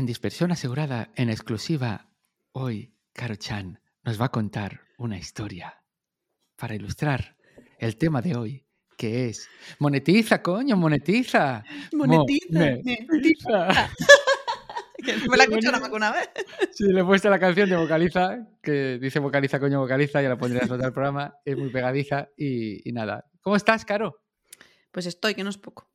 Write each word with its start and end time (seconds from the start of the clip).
en 0.00 0.06
Dispersión 0.06 0.50
Asegurada, 0.50 1.10
en 1.14 1.28
exclusiva, 1.28 2.08
hoy, 2.52 2.94
Caro 3.12 3.36
Chan 3.36 3.78
nos 4.02 4.18
va 4.18 4.26
a 4.26 4.30
contar 4.30 4.80
una 4.96 5.18
historia 5.18 5.84
para 6.56 6.74
ilustrar 6.74 7.36
el 7.78 7.98
tema 7.98 8.22
de 8.22 8.34
hoy, 8.34 8.66
que 8.96 9.28
es 9.28 9.46
monetiza, 9.78 10.40
coño, 10.40 10.74
monetiza. 10.78 11.62
Monetiza. 11.92 12.58
monetiza. 12.58 13.68
me 15.30 15.36
la 15.36 15.44
he 15.44 15.46
escuchado 15.48 15.72
nada 15.72 15.80
más 15.80 15.90
que 15.90 15.96
una 15.96 16.12
vez. 16.12 16.30
Sí, 16.72 16.84
le 16.90 17.02
he 17.02 17.04
puesto 17.04 17.28
la 17.28 17.38
canción 17.38 17.68
de 17.68 17.76
Vocaliza, 17.76 18.38
que 18.62 18.98
dice 18.98 19.18
Vocaliza, 19.18 19.60
coño, 19.60 19.80
Vocaliza, 19.80 20.22
ya 20.22 20.30
la 20.30 20.38
pondré 20.38 20.60
a 20.60 20.66
nota 20.66 20.84
del 20.84 20.94
programa, 20.94 21.34
es 21.44 21.58
muy 21.58 21.68
pegadiza 21.68 22.30
y, 22.38 22.88
y 22.88 22.92
nada. 22.92 23.26
¿Cómo 23.42 23.54
estás, 23.54 23.84
Caro? 23.84 24.22
Pues 24.92 25.04
estoy, 25.04 25.34
que 25.34 25.44
no 25.44 25.50
es 25.50 25.58
poco. 25.58 25.89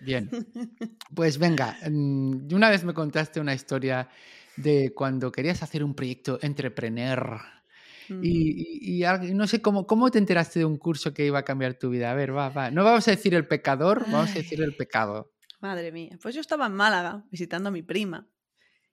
Bien. 0.00 0.30
Pues 1.14 1.38
venga, 1.38 1.78
mm, 1.88 2.52
una 2.52 2.70
vez 2.70 2.82
me 2.82 2.92
contaste 2.92 3.38
una 3.38 3.54
historia 3.54 4.08
de 4.56 4.92
cuando 4.94 5.30
querías 5.30 5.62
hacer 5.62 5.84
un 5.84 5.94
proyecto 5.94 6.38
entrepreneur. 6.42 7.40
Mm. 8.08 8.20
Y, 8.22 9.04
no 9.32 9.46
sé 9.46 9.62
cómo, 9.62 9.86
cómo 9.86 10.10
te 10.10 10.18
enteraste 10.18 10.58
de 10.58 10.64
un 10.64 10.76
curso 10.76 11.14
que 11.14 11.24
iba 11.24 11.38
a 11.38 11.44
cambiar 11.44 11.74
tu 11.74 11.90
vida. 11.90 12.10
A 12.10 12.14
ver, 12.14 12.36
va, 12.36 12.48
va. 12.48 12.70
No 12.70 12.82
vamos 12.82 13.06
a 13.06 13.12
decir 13.12 13.34
el 13.34 13.46
pecador, 13.46 14.04
vamos 14.10 14.30
a 14.30 14.34
decir 14.34 14.60
el 14.60 14.74
pecado. 14.74 15.32
Madre 15.60 15.92
mía. 15.92 16.18
Pues 16.20 16.34
yo 16.34 16.40
estaba 16.40 16.66
en 16.66 16.74
Málaga 16.74 17.24
visitando 17.30 17.68
a 17.68 17.72
mi 17.72 17.82
prima. 17.82 18.26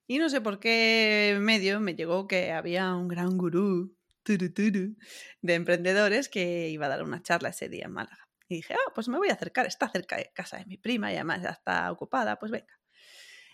Y 0.07 0.19
no 0.19 0.29
sé 0.29 0.41
por 0.41 0.59
qué 0.59 1.37
medio 1.41 1.79
me 1.79 1.95
llegó 1.95 2.27
que 2.27 2.51
había 2.51 2.93
un 2.93 3.07
gran 3.07 3.37
gurú 3.37 3.95
turu, 4.23 4.53
turu, 4.53 4.95
de 5.41 5.53
emprendedores 5.55 6.29
que 6.29 6.69
iba 6.69 6.85
a 6.85 6.89
dar 6.89 7.03
una 7.03 7.21
charla 7.21 7.49
ese 7.49 7.69
día 7.69 7.85
en 7.85 7.93
Málaga. 7.93 8.27
Y 8.51 8.55
dije, 8.57 8.73
ah, 8.73 8.91
pues 8.93 9.07
me 9.07 9.17
voy 9.17 9.29
a 9.29 9.33
acercar, 9.33 9.65
está 9.65 9.89
cerca 9.89 10.17
de 10.17 10.31
casa 10.33 10.57
de 10.57 10.65
mi 10.65 10.77
prima 10.77 11.11
y 11.11 11.15
además 11.15 11.41
ya 11.41 11.49
está 11.49 11.91
ocupada, 11.91 12.37
pues 12.37 12.51
venga. 12.51 12.79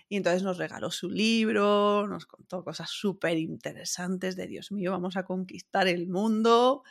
Y 0.09 0.15
entonces 0.15 0.41
nos 0.41 0.57
regaló 0.57 0.89
su 0.89 1.09
libro, 1.09 2.07
nos 2.07 2.25
contó 2.25 2.63
cosas 2.63 2.89
súper 2.89 3.37
interesantes 3.37 4.35
de 4.35 4.47
Dios 4.47 4.71
mío, 4.71 4.91
vamos 4.91 5.17
a 5.17 5.23
conquistar 5.23 5.87
el 5.87 6.07
mundo. 6.07 6.83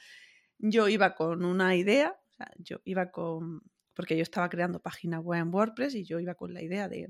Yo 0.59 0.89
iba 0.89 1.15
con 1.15 1.45
una 1.45 1.75
idea, 1.75 2.17
yo 2.59 2.81
iba 2.85 3.11
con, 3.11 3.63
porque 3.95 4.17
yo 4.17 4.23
estaba 4.23 4.49
creando 4.49 4.81
página 4.81 5.19
web 5.19 5.41
en 5.41 5.53
WordPress 5.53 5.95
y 5.95 6.05
yo 6.05 6.21
iba 6.21 6.35
con 6.35 6.55
la 6.55 6.63
idea 6.63 6.89
de, 6.89 7.09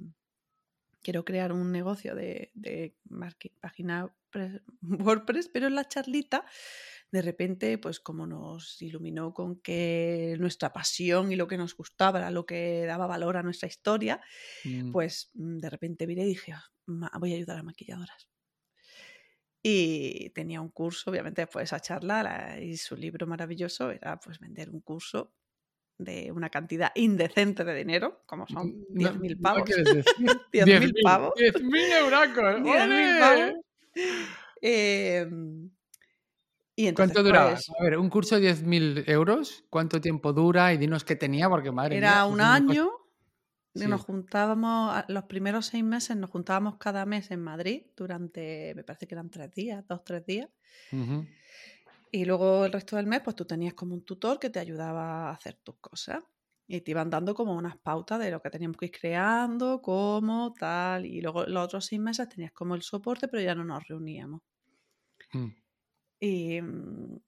quiero 1.02 1.24
crear 1.24 1.52
un 1.52 1.72
negocio 1.72 2.14
de, 2.14 2.50
de 2.54 2.96
página 3.60 4.14
pre- 4.30 4.62
WordPress, 4.82 5.48
pero 5.48 5.66
en 5.66 5.74
la 5.74 5.88
charlita, 5.88 6.44
de 7.16 7.22
repente, 7.22 7.78
pues 7.78 7.98
como 8.00 8.26
nos 8.26 8.80
iluminó 8.82 9.32
con 9.34 9.60
que 9.60 10.36
nuestra 10.38 10.72
pasión 10.72 11.32
y 11.32 11.36
lo 11.36 11.48
que 11.48 11.56
nos 11.58 11.74
gustaba 11.76 12.18
era 12.20 12.30
lo 12.30 12.46
que 12.46 12.84
daba 12.86 13.06
valor 13.06 13.36
a 13.36 13.42
nuestra 13.42 13.68
historia, 13.68 14.20
Mm, 14.64 14.92
pues 14.92 15.30
mm, 15.34 15.58
de 15.58 15.70
repente 15.70 16.06
miré 16.06 16.22
y 16.24 16.28
dije, 16.28 16.52
"Ah, 16.52 16.64
voy 17.18 17.32
a 17.32 17.36
ayudar 17.36 17.58
a 17.58 17.62
maquilladoras. 17.62 18.28
Y 19.62 20.30
tenía 20.30 20.60
un 20.60 20.68
curso, 20.70 21.10
obviamente 21.10 21.42
después 21.42 21.62
de 21.62 21.64
esa 21.64 21.80
charla, 21.80 22.22
la- 22.22 22.60
y 22.60 22.76
su 22.76 22.96
libro 22.96 23.26
maravilloso 23.26 23.90
era 23.90 24.18
pues 24.20 24.38
vender 24.38 24.70
un 24.70 24.80
curso 24.80 25.32
de 25.98 26.30
una 26.30 26.50
cantidad 26.50 26.92
indecente 26.94 27.64
de 27.64 27.74
dinero, 27.74 28.22
como 28.26 28.46
son 28.46 28.84
no- 28.90 29.10
10.000 29.12 29.36
no 29.36 29.42
pavos. 29.42 29.68
decir. 29.70 30.04
10.000 30.52 30.94
pavos. 31.02 31.32
10.000 31.36 31.92
euracos. 31.92 32.62
10.000 32.62 32.68
¡ole! 32.68 33.20
pavos. 33.20 33.54
Em, 34.62 35.70
y 36.76 36.86
entonces, 36.86 37.14
¿Cuánto 37.14 37.22
duraba? 37.22 37.50
pues, 37.52 37.66
A 37.78 37.82
ver, 37.82 37.98
un 37.98 38.10
curso 38.10 38.36
de 38.36 38.42
10.000 38.42 39.04
euros, 39.06 39.64
¿cuánto 39.70 40.00
tiempo 40.00 40.32
dura? 40.32 40.72
Y 40.72 40.78
dinos 40.78 41.04
qué 41.04 41.16
tenía, 41.16 41.48
porque 41.48 41.72
madre 41.72 41.96
era 41.96 42.10
mía, 42.26 42.26
un 42.26 42.40
año. 42.40 42.90
y 43.74 43.80
Sí. 43.80 43.88
Nos 43.88 44.02
juntábamos, 44.02 45.04
los 45.08 45.24
primeros 45.24 45.66
seis 45.66 45.84
meses 45.84 46.16
nos 46.16 46.30
juntábamos 46.30 46.76
cada 46.78 47.04
mes 47.06 47.30
en 47.30 47.42
Madrid 47.42 47.82
durante, 47.96 48.74
me 48.74 48.84
parece 48.84 49.06
que 49.06 49.14
eran 49.14 49.30
tres 49.30 49.50
días, 49.52 49.84
dos, 49.88 50.04
tres 50.04 50.24
días. 50.26 50.48
Ujú. 50.92 51.26
Y 52.12 52.24
luego 52.24 52.64
el 52.64 52.72
resto 52.72 52.96
del 52.96 53.06
mes, 53.06 53.20
pues 53.22 53.36
tú 53.36 53.44
tenías 53.44 53.74
como 53.74 53.94
un 53.94 54.04
tutor 54.04 54.38
que 54.38 54.50
te 54.50 54.58
ayudaba 54.60 55.28
a 55.28 55.32
hacer 55.32 55.54
tus 55.62 55.76
cosas. 55.78 56.22
Y 56.68 56.80
te 56.80 56.90
iban 56.92 57.10
dando 57.10 57.34
como 57.34 57.54
unas 57.54 57.76
pautas 57.78 58.18
de 58.18 58.30
lo 58.30 58.40
que 58.42 58.50
teníamos 58.50 58.76
que 58.76 58.86
ir 58.86 58.92
creando, 58.92 59.80
cómo, 59.82 60.52
tal. 60.58 61.06
Y 61.06 61.20
luego 61.20 61.44
los 61.46 61.64
otros 61.64 61.86
seis 61.86 62.00
meses 62.00 62.28
tenías 62.28 62.52
como 62.52 62.74
el 62.74 62.82
soporte, 62.82 63.28
pero 63.28 63.42
ya 63.42 63.54
no 63.54 63.64
nos 63.64 63.86
reuníamos. 63.86 64.40
Mm. 65.32 65.50
Y 66.20 66.60
mm, 66.60 67.20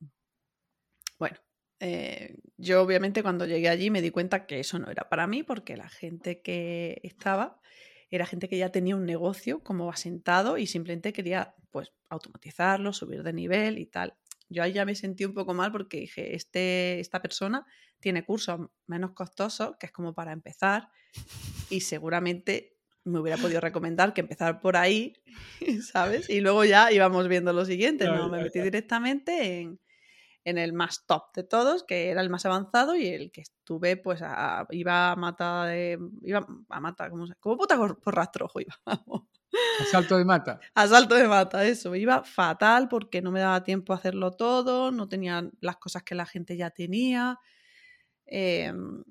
bueno, 1.18 1.38
eh, 1.80 2.36
yo 2.56 2.82
obviamente 2.82 3.22
cuando 3.22 3.46
llegué 3.46 3.68
allí 3.68 3.90
me 3.90 4.02
di 4.02 4.10
cuenta 4.10 4.46
que 4.46 4.60
eso 4.60 4.78
no 4.78 4.90
era 4.90 5.08
para 5.08 5.26
mí, 5.26 5.42
porque 5.42 5.76
la 5.76 5.88
gente 5.88 6.42
que 6.42 7.00
estaba 7.02 7.60
era 8.10 8.26
gente 8.26 8.48
que 8.48 8.58
ya 8.58 8.70
tenía 8.70 8.96
un 8.96 9.04
negocio 9.04 9.62
como 9.62 9.90
asentado 9.90 10.56
y 10.58 10.66
simplemente 10.66 11.12
quería 11.12 11.54
pues 11.70 11.92
automatizarlo, 12.08 12.92
subir 12.92 13.22
de 13.22 13.32
nivel 13.32 13.78
y 13.78 13.86
tal. 13.86 14.14
Yo 14.48 14.62
ahí 14.62 14.72
ya 14.72 14.86
me 14.86 14.94
sentí 14.94 15.26
un 15.26 15.34
poco 15.34 15.52
mal 15.52 15.70
porque 15.70 16.00
dije, 16.00 16.34
este, 16.34 17.00
esta 17.00 17.20
persona 17.20 17.66
tiene 18.00 18.24
cursos 18.24 18.70
menos 18.86 19.12
costosos, 19.12 19.76
que 19.78 19.86
es 19.86 19.92
como 19.92 20.14
para 20.14 20.32
empezar, 20.32 20.88
y 21.68 21.80
seguramente 21.80 22.77
me 23.08 23.20
hubiera 23.20 23.36
podido 23.40 23.60
recomendar 23.60 24.14
que 24.14 24.20
empezar 24.22 24.60
por 24.60 24.76
ahí, 24.76 25.14
¿sabes? 25.92 26.28
Y 26.30 26.40
luego 26.40 26.64
ya 26.64 26.92
íbamos 26.92 27.28
viendo 27.28 27.52
lo 27.52 27.64
siguiente, 27.64 28.06
¿no? 28.06 28.28
Me 28.28 28.40
metí 28.40 28.60
directamente 28.60 29.60
en, 29.60 29.80
en 30.44 30.58
el 30.58 30.72
más 30.72 31.04
top 31.06 31.34
de 31.34 31.44
todos, 31.44 31.84
que 31.84 32.10
era 32.10 32.20
el 32.22 32.30
más 32.30 32.46
avanzado 32.46 32.96
y 32.96 33.06
el 33.08 33.30
que 33.32 33.42
estuve, 33.42 33.96
pues, 33.96 34.20
a- 34.22 34.66
iba 34.70 35.12
a 35.12 35.16
mata 35.16 35.66
de... 35.66 35.98
Iba 36.22 36.46
a 36.68 36.80
mata, 36.80 37.10
como, 37.10 37.26
como 37.40 37.56
puta 37.58 37.76
por, 37.76 38.00
por 38.00 38.14
rastrojo 38.14 38.60
iba. 38.60 38.74
vamos. 38.86 39.28
Asalto 39.80 40.16
de 40.18 40.24
mata. 40.24 40.60
Asalto 40.74 41.14
de 41.14 41.26
mata, 41.28 41.64
eso. 41.64 41.94
Iba 41.94 42.22
fatal 42.22 42.88
porque 42.88 43.22
no 43.22 43.30
me 43.32 43.40
daba 43.40 43.62
tiempo 43.64 43.92
a 43.92 43.96
hacerlo 43.96 44.32
todo, 44.32 44.90
no 44.90 45.08
tenía 45.08 45.48
las 45.60 45.76
cosas 45.76 46.02
que 46.02 46.14
la 46.14 46.26
gente 46.26 46.56
ya 46.56 46.70
tenía. 46.70 47.38
em, 48.26 49.02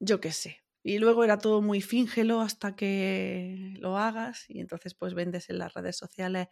yo 0.00 0.20
qué 0.20 0.32
sé. 0.32 0.61
Y 0.82 0.98
luego 0.98 1.24
era 1.24 1.38
todo 1.38 1.62
muy 1.62 1.80
fíngelo 1.80 2.40
hasta 2.40 2.74
que 2.76 3.74
lo 3.78 3.98
hagas 3.98 4.44
y 4.48 4.60
entonces 4.60 4.94
pues 4.94 5.14
vendes 5.14 5.48
en 5.50 5.58
las 5.58 5.74
redes 5.74 5.96
sociales 5.96 6.48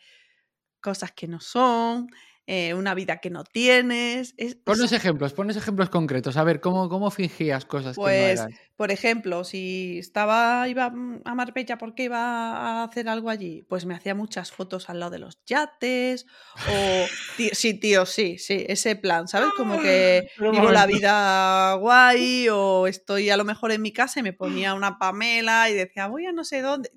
cosas 0.81 1.13
que 1.13 1.29
no 1.29 1.41
son, 1.41 2.09
eh, 2.53 2.75
una 2.75 2.95
vida 2.95 3.19
que 3.19 3.31
no 3.31 3.45
tienes. 3.45 4.35
Es, 4.37 4.57
Ponos 4.57 4.89
sea, 4.89 4.99
ejemplos, 4.99 5.33
ponos 5.35 5.57
ejemplos 5.57 5.89
concretos. 5.89 6.37
A 6.37 6.43
ver, 6.43 6.61
¿cómo, 6.61 6.89
cómo 6.89 7.13
fingías 7.13 7.65
cosas 7.65 7.95
que 7.95 8.03
no 8.03 8.07
Pues, 8.07 8.45
por 8.75 8.91
ejemplo, 8.91 9.45
si 9.45 10.01
estaba, 10.01 10.67
iba 10.67 10.91
mm, 10.91 11.21
a 11.25 11.35
Marbella 11.37 11.79
porque 11.79 12.03
iba 12.05 12.19
a 12.19 12.83
hacer 12.83 13.09
algo 13.09 13.31
allí, 13.31 13.63
pues 13.69 13.87
me 13.87 13.95
hacía 13.95 14.17
muchas 14.17 14.51
fotos 14.51 14.91
al 14.91 14.99
lado 14.99 15.13
de 15.13 15.21
los 15.21 15.39
yates, 15.47 16.27
o 16.69 17.07
sí, 17.53 17.75
tío, 17.75 18.05
sí, 18.05 18.37
sí, 18.39 18.65
ese 18.69 18.97
plan, 18.97 19.29
¿sabes? 19.29 19.51
Como 19.57 19.81
que 19.81 20.27
vivo 20.41 20.73
la 20.73 20.87
vida 20.87 21.75
guay, 21.75 22.49
o 22.49 22.89
estoy 22.89 23.31
a 23.31 23.37
lo 23.37 23.45
mejor 23.45 23.71
en 23.71 23.83
mi 23.83 23.93
casa 23.93 24.19
y 24.19 24.25
me 24.25 24.33
ponía 24.33 24.75
una 24.75 24.99
Pamela 24.99 25.71
y 25.71 25.75
decía, 25.75 26.09
voy 26.09 26.27
a 26.27 26.33
no 26.33 26.43
sé 26.43 26.62
dónde. 26.62 26.91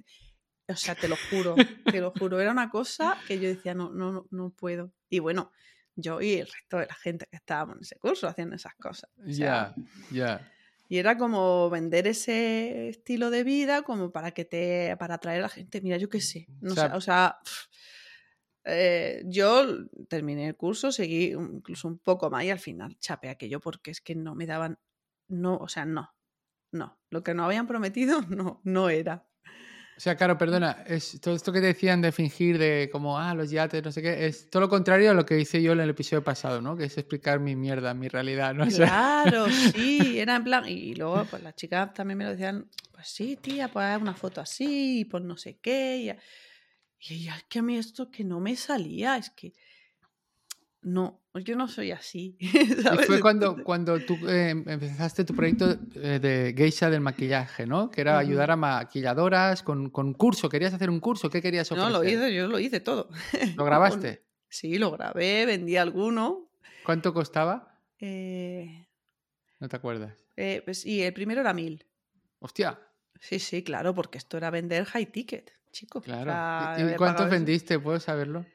O 0.74 0.78
sea, 0.78 0.96
te 0.96 1.08
lo 1.08 1.16
juro, 1.30 1.56
te 1.98 2.02
lo 2.02 2.12
juro, 2.12 2.40
era 2.40 2.52
una 2.52 2.70
cosa 2.70 3.18
que 3.28 3.40
yo 3.40 3.48
decía, 3.48 3.74
no, 3.74 3.92
no, 3.92 4.28
no, 4.32 4.50
puedo. 4.52 4.92
Y 5.10 5.20
bueno, 5.20 5.52
yo 5.96 6.22
y 6.22 6.34
el 6.34 6.48
resto 6.48 6.78
de 6.78 6.88
la 6.88 6.96
gente 6.96 7.28
que 7.30 7.38
estábamos 7.38 7.78
en 7.78 7.82
ese 7.84 7.98
curso 7.98 8.28
haciendo 8.28 8.56
esas 8.56 8.76
cosas. 8.76 9.10
O 9.18 9.32
sea, 9.32 9.34
Ya, 9.34 9.76
ya. 10.12 10.52
y 10.90 10.98
era 10.98 11.18
como 11.18 11.70
vender 11.70 12.08
ese 12.08 12.90
estilo 12.90 13.30
de 13.30 13.44
vida 13.44 13.84
como 13.84 14.12
para 14.12 14.32
que 14.32 14.46
te 14.46 14.96
para 14.98 15.16
atraer 15.16 15.40
a 15.40 15.44
la 15.44 15.50
gente. 15.50 15.82
Mira, 15.82 15.98
yo 15.98 16.10
qué 16.10 16.22
sé. 16.22 16.48
No 16.62 16.74
O 16.74 16.76
sea, 16.76 16.96
o 16.96 17.02
sea, 17.02 17.38
eh, 18.66 19.24
yo 19.26 19.88
terminé 20.08 20.48
el 20.48 20.56
curso, 20.56 20.92
seguí 20.92 21.32
incluso 21.32 21.88
un 21.88 22.00
poco 22.00 22.30
más 22.30 22.44
y 22.46 22.50
al 22.50 22.60
final 22.60 22.98
chapé 22.98 23.30
aquello 23.30 23.60
porque 23.60 23.92
es 23.92 24.02
que 24.02 24.16
no 24.16 24.36
me 24.36 24.46
daban, 24.46 24.80
no, 25.28 25.58
o 25.58 25.68
sea, 25.68 25.86
no, 25.86 26.16
no. 26.72 26.98
Lo 27.10 27.24
que 27.24 27.34
nos 27.34 27.46
habían 27.46 27.68
prometido 27.68 28.22
no, 28.30 28.62
no 28.64 28.90
era. 28.90 29.26
O 29.96 30.00
sea, 30.00 30.16
claro, 30.16 30.38
perdona, 30.38 30.84
es 30.88 31.20
todo 31.22 31.36
esto 31.36 31.54
que 31.54 31.62
te 31.62 31.68
decían 31.68 32.02
de 32.02 32.12
fingir 32.12 32.58
de 32.58 32.90
como, 32.92 33.20
ah, 33.20 33.36
los 33.36 33.52
yates, 33.52 33.84
no 33.84 33.92
sé 33.92 34.02
qué, 34.02 34.26
es 34.26 34.50
todo 34.50 34.62
lo 34.62 34.70
contrario 34.70 35.12
a 35.12 35.14
lo 35.14 35.26
que 35.26 35.40
hice 35.40 35.62
yo 35.62 35.74
en 35.74 35.82
el 35.82 35.90
episodio 35.92 36.24
pasado, 36.24 36.62
¿no? 36.62 36.76
Que 36.76 36.86
es 36.86 36.98
explicar 36.98 37.40
mi 37.40 37.56
mierda, 37.56 37.94
mi 37.94 38.08
realidad, 38.08 38.54
¿no? 38.54 38.64
O 38.68 38.72
sea, 38.72 38.88
Claro, 38.88 39.46
sí, 39.76 40.20
era 40.20 40.36
en 40.36 40.44
plan. 40.44 40.68
Y 40.68 40.96
luego, 40.96 41.26
pues 41.30 41.44
las 41.44 41.56
chicas 41.56 41.94
también 41.94 42.18
me 42.18 42.24
lo 42.24 42.32
decían, 42.32 42.68
pues 42.92 43.08
sí, 43.08 43.38
tía, 43.38 43.68
pues 43.68 43.86
haz 43.86 44.02
una 44.02 44.16
foto 44.16 44.42
así, 44.42 45.02
y 45.02 45.06
pues 45.06 45.24
no 45.24 45.38
sé 45.38 45.60
qué. 45.62 45.98
Y, 45.98 46.10
y 47.10 47.16
ella, 47.16 47.36
es 47.38 47.44
que 47.44 47.60
a 47.60 47.62
mí 47.62 47.78
esto 47.78 48.10
que 48.10 48.24
no 48.24 48.40
me 48.40 48.56
salía, 48.56 49.18
es 49.18 49.30
que. 49.30 49.54
No, 50.82 51.23
yo 51.42 51.56
no 51.56 51.68
soy 51.68 51.92
así. 51.92 52.38
y 52.40 53.06
fue 53.06 53.20
cuando, 53.20 53.64
cuando 53.64 54.00
tú 54.00 54.18
eh, 54.28 54.52
empezaste 54.52 55.24
tu 55.26 55.34
proyecto 55.36 55.78
eh, 55.96 56.20
de 56.22 56.54
geisha 56.56 56.90
del 56.90 57.02
maquillaje, 57.02 57.66
¿no? 57.66 57.90
Que 57.90 58.02
era 58.02 58.18
ayudar 58.20 58.52
a 58.52 58.56
maquilladoras 58.56 59.64
con, 59.64 59.90
con 59.90 60.14
curso. 60.14 60.48
¿Querías 60.50 60.74
hacer 60.74 60.90
un 60.90 61.00
curso? 61.00 61.30
¿Qué 61.30 61.42
querías 61.42 61.70
No, 61.72 61.78
ofrecer? 61.88 61.92
lo 61.92 62.04
hice, 62.28 62.36
yo 62.36 62.48
lo 62.48 62.60
hice 62.60 62.80
todo. 62.80 63.10
¿Lo 63.58 63.66
grabaste? 63.66 64.24
Sí, 64.50 64.78
lo 64.78 64.92
grabé, 64.92 65.46
vendí 65.48 65.76
alguno. 65.78 66.52
¿Cuánto 66.86 67.14
costaba? 67.14 67.80
Eh, 68.00 68.86
No 69.60 69.68
te 69.70 69.76
acuerdas. 69.76 70.14
eh, 70.36 70.62
pues, 70.66 70.86
y 70.86 71.02
el 71.02 71.14
primero 71.14 71.42
era 71.42 71.54
mil. 71.54 71.86
Hostia. 72.40 72.80
Sí, 73.20 73.40
sí, 73.40 73.64
claro, 73.64 73.96
porque 73.96 74.18
esto 74.18 74.38
era 74.38 74.50
vender 74.52 74.86
high 74.86 75.06
ticket. 75.12 75.52
chicos. 75.72 76.02
o 76.02 76.06
Claro. 76.06 76.26
sea, 76.32 76.76
¿Y- 76.78 76.82
¿Y, 76.84 76.94
he 76.94 76.96
cuántos 76.98 77.30
vendiste? 77.30 77.80
¿Puedo 77.80 78.00
saberlo? 78.00 78.46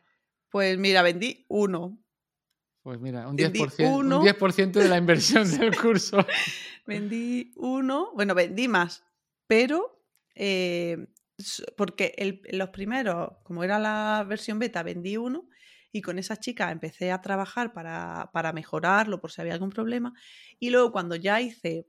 Pues 0.51 0.79
mira, 0.79 1.03
vendí 1.03 1.45
uno. 1.49 1.99
Pues 2.89 3.03
mira, 3.03 3.29
un 3.29 3.37
Vendí 3.37 3.59
10%, 3.61 3.87
un 3.87 4.07
uno. 4.07 4.21
10 4.23 4.73
de 4.73 4.89
la 4.89 4.97
inversión 4.97 5.45
del 5.61 5.77
curso. 5.77 6.25
Vendí 6.87 7.53
uno, 7.57 8.13
bueno, 8.15 8.35
vendí 8.35 8.67
más, 8.67 9.05
pero 9.47 10.03
eh, 10.35 10.97
porque 11.77 12.15
el- 12.17 12.41
los 12.51 12.71
primeros, 12.71 13.33
como 13.43 13.63
era 13.63 13.79
la 13.79 14.25
versión 14.27 14.59
beta, 14.59 14.83
vendí 14.83 15.19
uno 15.19 15.51
y 15.93 16.01
con 16.01 16.19
esa 16.19 16.39
chica 16.39 16.71
empecé 16.71 17.13
a 17.13 17.21
trabajar 17.21 17.75
para, 17.75 18.31
para 18.33 18.55
mejorarlo 18.55 19.21
por 19.21 19.33
si 19.33 19.43
había 19.43 19.53
algún 19.53 19.69
problema. 19.69 20.15
Y 20.59 20.71
luego 20.71 20.91
cuando 20.91 21.15
ya 21.15 21.43
hice 21.43 21.87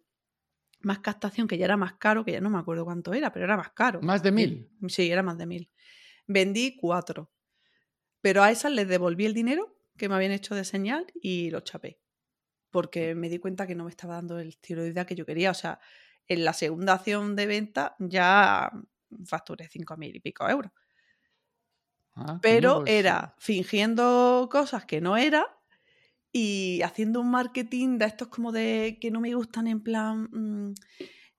más 0.82 1.00
captación, 1.00 1.48
que 1.48 1.58
ya 1.58 1.64
era 1.64 1.78
más 1.78 1.94
caro, 1.94 2.26
que 2.26 2.34
ya 2.34 2.42
no 2.42 2.50
me 2.50 2.60
acuerdo 2.60 2.84
cuánto 2.84 3.14
era, 3.14 3.32
pero 3.32 3.46
era 3.46 3.56
más 3.56 3.72
caro. 3.72 4.02
Más 4.02 4.22
de 4.22 4.34
mil. 4.34 4.70
Sí, 4.90 5.10
era 5.10 5.24
más 5.24 5.38
de 5.38 5.46
mil. 5.46 5.72
Vendí 6.28 6.76
cuatro. 6.76 7.32
Pero 8.20 8.44
a 8.44 8.52
esas 8.52 8.74
les 8.74 8.90
devolví 8.90 9.26
el 9.26 9.34
dinero 9.34 9.79
que 10.00 10.10
me 10.10 10.16
habían 10.16 10.32
hecho 10.32 10.56
de 10.56 10.66
señal 10.66 11.06
y 11.22 11.52
lo 11.52 11.60
chapé. 11.62 12.00
Porque 12.72 13.16
me 13.16 13.30
di 13.30 13.40
cuenta 13.40 13.68
que 13.68 13.76
no 13.76 13.84
me 13.84 13.92
estaba 13.92 14.16
dando 14.16 14.40
el 14.40 14.50
estilo 14.50 14.82
de 14.84 14.90
vida 14.90 15.06
que 15.06 15.16
yo 15.16 15.26
quería. 15.28 15.52
O 15.52 15.56
sea, 15.56 15.80
en 16.28 16.46
la 16.46 16.54
segunda 16.54 16.94
acción 16.94 17.36
de 17.36 17.46
venta 17.46 17.96
ya 18.00 18.72
facturé 19.26 19.68
cinco 19.70 19.98
mil 19.98 20.16
y 20.16 20.20
pico 20.20 20.50
euros. 20.50 20.72
Ah, 22.16 22.40
Pero 22.42 22.80
pues, 22.80 22.92
era 22.92 23.36
fingiendo 23.40 24.50
cosas 24.52 24.86
que 24.86 25.02
no 25.02 25.18
era 25.18 25.46
y 26.32 26.82
haciendo 26.84 27.22
un 27.22 27.32
marketing 27.32 27.98
de 27.98 28.06
estos 28.06 28.30
como 28.30 28.52
de 28.52 28.98
que 29.02 29.12
no 29.12 29.20
me 29.22 29.34
gustan 29.36 29.68
en 29.68 29.82
plan... 29.82 30.30
mm, 30.32 30.74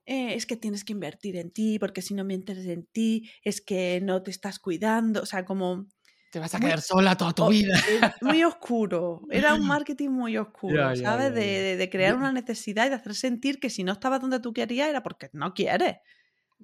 eh, 0.06 0.34
es 0.34 0.46
que 0.46 0.56
tienes 0.56 0.84
que 0.84 0.92
invertir 0.92 1.36
en 1.36 1.52
ti, 1.52 1.78
porque 1.78 2.02
si 2.02 2.14
no 2.14 2.22
inviertes 2.22 2.66
en 2.66 2.84
ti, 2.86 3.30
es 3.44 3.60
que 3.60 4.00
no 4.02 4.22
te 4.24 4.32
estás 4.32 4.58
cuidando. 4.58 5.22
O 5.22 5.26
sea, 5.26 5.44
como 5.44 5.86
Te 6.30 6.38
vas 6.38 6.54
a 6.54 6.58
muy- 6.58 6.66
quedar 6.66 6.80
sola 6.80 7.16
toda 7.16 7.32
tu 7.32 7.48
vida. 7.48 7.74
eh, 7.88 8.00
muy 8.20 8.44
oscuro. 8.44 9.22
Era 9.30 9.54
un 9.54 9.66
marketing 9.84 10.10
muy 10.10 10.36
oscuro, 10.36 10.94
¿sabes? 10.96 11.34
De, 11.34 11.76
de- 11.76 11.90
crear 11.90 12.14
una 12.16 12.32
necesidad 12.32 12.86
y 12.86 12.90
de 12.90 12.94
hacer 12.94 13.14
sentir 13.14 13.58
que 13.58 13.68
si 13.68 13.82
no 13.84 13.92
estabas 13.92 14.20
donde 14.20 14.38
tú 14.40 14.52
querías 14.52 14.88
era 14.88 15.02
porque 15.02 15.28
no 15.32 15.52
quieres. 15.54 15.96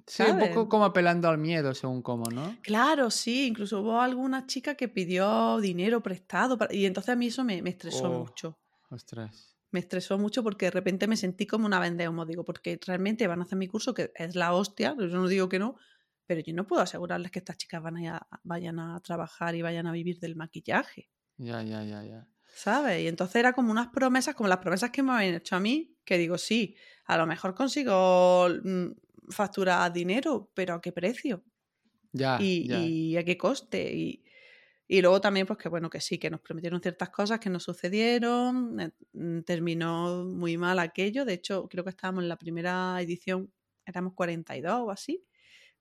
Sí, 0.05 0.23
un 0.23 0.37
poco 0.39 0.53
¿sabes? 0.53 0.67
como 0.69 0.85
apelando 0.85 1.27
al 1.27 1.37
miedo, 1.39 1.73
según 1.73 2.01
cómo, 2.03 2.29
¿no? 2.31 2.55
Claro, 2.61 3.09
sí, 3.09 3.47
incluso 3.47 3.81
hubo 3.81 3.99
alguna 3.99 4.45
chica 4.45 4.75
que 4.75 4.87
pidió 4.87 5.59
dinero 5.59 6.01
prestado 6.01 6.57
para- 6.57 6.73
y 6.73 6.85
entonces 6.85 7.09
a 7.09 7.15
mí 7.15 7.27
eso 7.27 7.43
me, 7.43 7.61
me 7.61 7.71
estresó 7.71 8.09
Oh. 8.11 8.19
mucho. 8.19 8.57
Ostras. 8.89 9.55
Me 9.71 9.79
estresó 9.81 10.17
mucho 10.17 10.43
porque 10.43 10.67
de 10.67 10.71
repente 10.71 11.07
me 11.07 11.17
sentí 11.17 11.45
como 11.45 11.65
una 11.65 11.79
vende 11.79 12.07
humo, 12.07 12.25
digo, 12.25 12.45
porque 12.45 12.79
realmente 12.85 13.27
van 13.27 13.41
a 13.41 13.43
hacer 13.43 13.57
mi 13.57 13.67
curso, 13.67 13.93
que 13.93 14.11
es 14.15 14.35
la 14.35 14.53
hostia, 14.53 14.95
yo 14.97 15.07
no 15.07 15.27
digo 15.27 15.49
que 15.49 15.59
no, 15.59 15.75
pero 16.27 16.41
yo 16.41 16.53
no 16.53 16.67
puedo 16.67 16.81
asegurarles 16.83 17.31
que 17.31 17.39
estas 17.39 17.57
chicas 17.57 17.81
van 17.83 17.97
a, 18.07 18.27
vayan 18.43 18.79
a 18.79 18.99
trabajar 19.01 19.55
y 19.55 19.61
vayan 19.63 19.87
a 19.87 19.93
vivir 19.93 20.19
del 20.19 20.35
maquillaje, 20.35 21.09
Ya, 21.37 21.61
ya, 21.63 21.83
ya, 21.83 22.03
ya. 22.03 22.27
¿sabes? 22.53 23.03
Y 23.03 23.07
entonces 23.07 23.35
era 23.37 23.53
como 23.53 23.71
unas 23.71 23.87
promesas, 23.89 24.35
como 24.35 24.49
las 24.49 24.59
promesas 24.59 24.91
que 24.91 25.03
me 25.03 25.11
habían 25.13 25.35
hecho 25.35 25.55
a 25.55 25.59
mí, 25.59 25.97
que 26.05 26.17
digo, 26.17 26.37
sí, 26.37 26.75
a 27.05 27.17
lo 27.17 27.27
mejor 27.27 27.53
consigo 27.55 28.47
mm, 28.63 28.87
facturar 29.29 29.91
dinero, 29.93 30.51
pero 30.55 30.75
¿a 30.75 30.81
qué 30.81 30.91
precio? 30.91 31.43
Ya, 32.13 32.33
y, 32.37 32.67
ya. 32.67 32.93
y 33.13 33.17
a 33.17 33.25
qué 33.25 33.37
coste. 33.37 33.93
Y, 33.95 34.25
y 34.87 35.01
luego 35.01 35.21
también, 35.21 35.47
pues 35.47 35.59
que 35.59 35.69
bueno, 35.69 35.89
que 35.89 36.01
sí, 36.01 36.19
que 36.19 36.29
nos 36.29 36.41
prometieron 36.41 36.81
ciertas 36.81 37.09
cosas 37.09 37.39
que 37.39 37.49
no 37.49 37.59
sucedieron, 37.59 38.79
eh, 38.81 38.91
mm, 39.13 39.41
terminó 39.41 40.25
muy 40.25 40.57
mal 40.57 40.79
aquello, 40.79 41.25
de 41.25 41.33
hecho 41.35 41.67
creo 41.69 41.83
que 41.83 41.91
estábamos 41.91 42.23
en 42.23 42.29
la 42.29 42.37
primera 42.37 43.01
edición, 43.01 43.53
éramos 43.85 44.13
42 44.15 44.81
o 44.81 44.91
así 44.91 45.25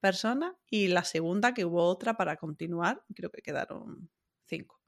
personas, 0.07 0.55
y 0.71 0.87
la 0.87 1.03
segunda 1.03 1.53
que 1.53 1.65
hubo 1.65 1.83
otra 1.83 2.17
para 2.17 2.37
continuar, 2.37 3.03
creo 3.13 3.29
que 3.31 3.43
quedaron 3.43 4.09
5. 4.45 4.81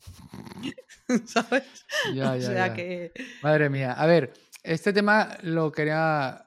¿Sabes? 1.24 1.64
Ya, 2.14 2.32
o 2.32 2.36
ya, 2.36 2.46
sea 2.46 2.66
ya. 2.68 2.74
que... 2.74 3.12
Madre 3.42 3.70
mía. 3.70 3.92
A 3.92 4.04
ver, 4.04 4.34
este 4.62 4.92
tema 4.92 5.38
lo 5.42 5.72
quería. 5.72 6.42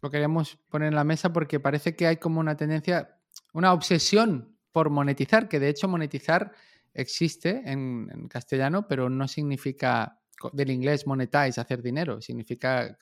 Lo 0.00 0.10
queríamos 0.10 0.56
poner 0.68 0.88
en 0.88 0.94
la 0.94 1.02
mesa 1.02 1.32
porque 1.32 1.58
parece 1.58 1.96
que 1.96 2.06
hay 2.06 2.18
como 2.18 2.38
una 2.38 2.56
tendencia, 2.56 3.18
una 3.52 3.72
obsesión 3.72 4.56
por 4.70 4.90
monetizar, 4.90 5.48
que 5.48 5.58
de 5.58 5.68
hecho 5.68 5.88
monetizar 5.88 6.52
existe 6.94 7.62
en, 7.64 8.08
en 8.12 8.28
castellano, 8.28 8.86
pero 8.86 9.10
no 9.10 9.26
significa 9.26 10.20
del 10.52 10.70
inglés 10.70 11.04
monetize, 11.06 11.60
hacer 11.60 11.82
dinero, 11.82 12.20
significa 12.20 12.96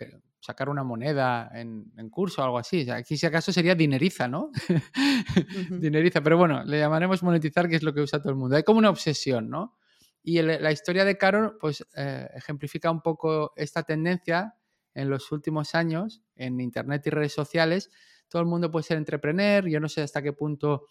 sacar 0.44 0.68
una 0.68 0.84
moneda 0.84 1.50
en, 1.54 1.90
en 1.96 2.10
curso 2.10 2.42
o 2.42 2.44
algo 2.44 2.58
así. 2.58 2.82
O 2.82 2.84
sea, 2.84 2.96
aquí 2.96 3.16
si 3.16 3.26
acaso 3.26 3.52
sería 3.52 3.74
dineriza, 3.74 4.28
¿no? 4.28 4.50
Dineriza, 5.70 6.22
pero 6.22 6.36
bueno, 6.36 6.62
le 6.64 6.78
llamaremos 6.78 7.22
monetizar, 7.22 7.68
que 7.68 7.76
es 7.76 7.82
lo 7.82 7.94
que 7.94 8.00
usa 8.00 8.20
todo 8.20 8.30
el 8.30 8.36
mundo. 8.36 8.56
Hay 8.56 8.62
como 8.62 8.78
una 8.78 8.90
obsesión, 8.90 9.48
¿no? 9.48 9.76
Y 10.22 10.38
el- 10.38 10.62
la 10.62 10.72
historia 10.72 11.04
de 11.04 11.16
Caro, 11.18 11.56
pues, 11.60 11.84
eh, 11.96 12.28
ejemplifica 12.34 12.90
un 12.90 13.00
poco 13.02 13.52
esta 13.56 13.82
tendencia 13.82 14.54
en 14.94 15.10
los 15.10 15.32
últimos 15.32 15.74
años 15.74 16.22
en 16.36 16.60
Internet 16.60 17.02
y 17.06 17.10
redes 17.10 17.32
sociales. 17.32 17.90
Todo 18.28 18.40
el 18.42 18.46
mundo 18.48 18.70
puede 18.70 18.84
ser 18.84 18.96
entrepreneur. 18.98 19.66
Yo 19.68 19.80
no 19.80 19.88
sé 19.88 20.02
hasta 20.02 20.22
qué 20.22 20.32
punto, 20.32 20.86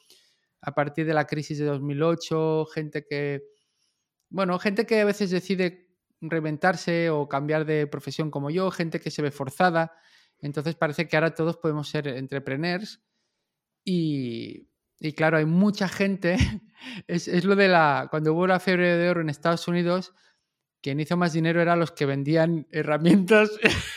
a 0.62 0.74
partir 0.74 1.06
de 1.06 1.14
la 1.14 1.26
crisis 1.26 1.60
de 1.60 1.66
2008, 1.66 2.66
gente 2.74 3.06
que, 3.06 3.44
bueno, 4.30 4.58
gente 4.60 4.86
que 4.86 5.02
a 5.02 5.06
veces 5.06 5.30
decide 5.32 5.83
reinventarse 6.30 7.10
o 7.10 7.28
cambiar 7.28 7.66
de 7.66 7.88
profesión 7.88 8.32
como 8.32 8.50
yo, 8.50 8.72
gente 8.72 9.00
que 9.00 9.12
se 9.12 9.22
ve 9.22 9.32
forzada. 9.32 9.94
Entonces 10.40 10.76
parece 10.76 11.08
que 11.08 11.16
ahora 11.16 11.34
todos 11.34 11.58
podemos 11.58 11.88
ser 11.88 12.08
entrepreneurs. 12.08 13.02
Y, 13.86 14.70
y 15.00 15.14
claro, 15.14 15.38
hay 15.38 15.46
mucha 15.46 15.88
gente. 15.88 16.38
Es, 17.08 17.30
es 17.30 17.46
lo 17.46 17.56
de 17.56 17.70
la. 17.70 18.10
Cuando 18.12 18.34
hubo 18.34 18.46
la 18.46 18.60
fiebre 18.60 18.98
de 18.98 19.10
oro 19.10 19.22
en 19.22 19.30
Estados 19.30 19.70
Unidos, 19.70 20.14
quien 20.82 21.00
hizo 21.00 21.16
más 21.16 21.32
dinero 21.32 21.62
eran 21.62 21.80
los 21.80 21.92
que 21.92 22.06
vendían 22.06 22.68
herramientas 22.72 23.52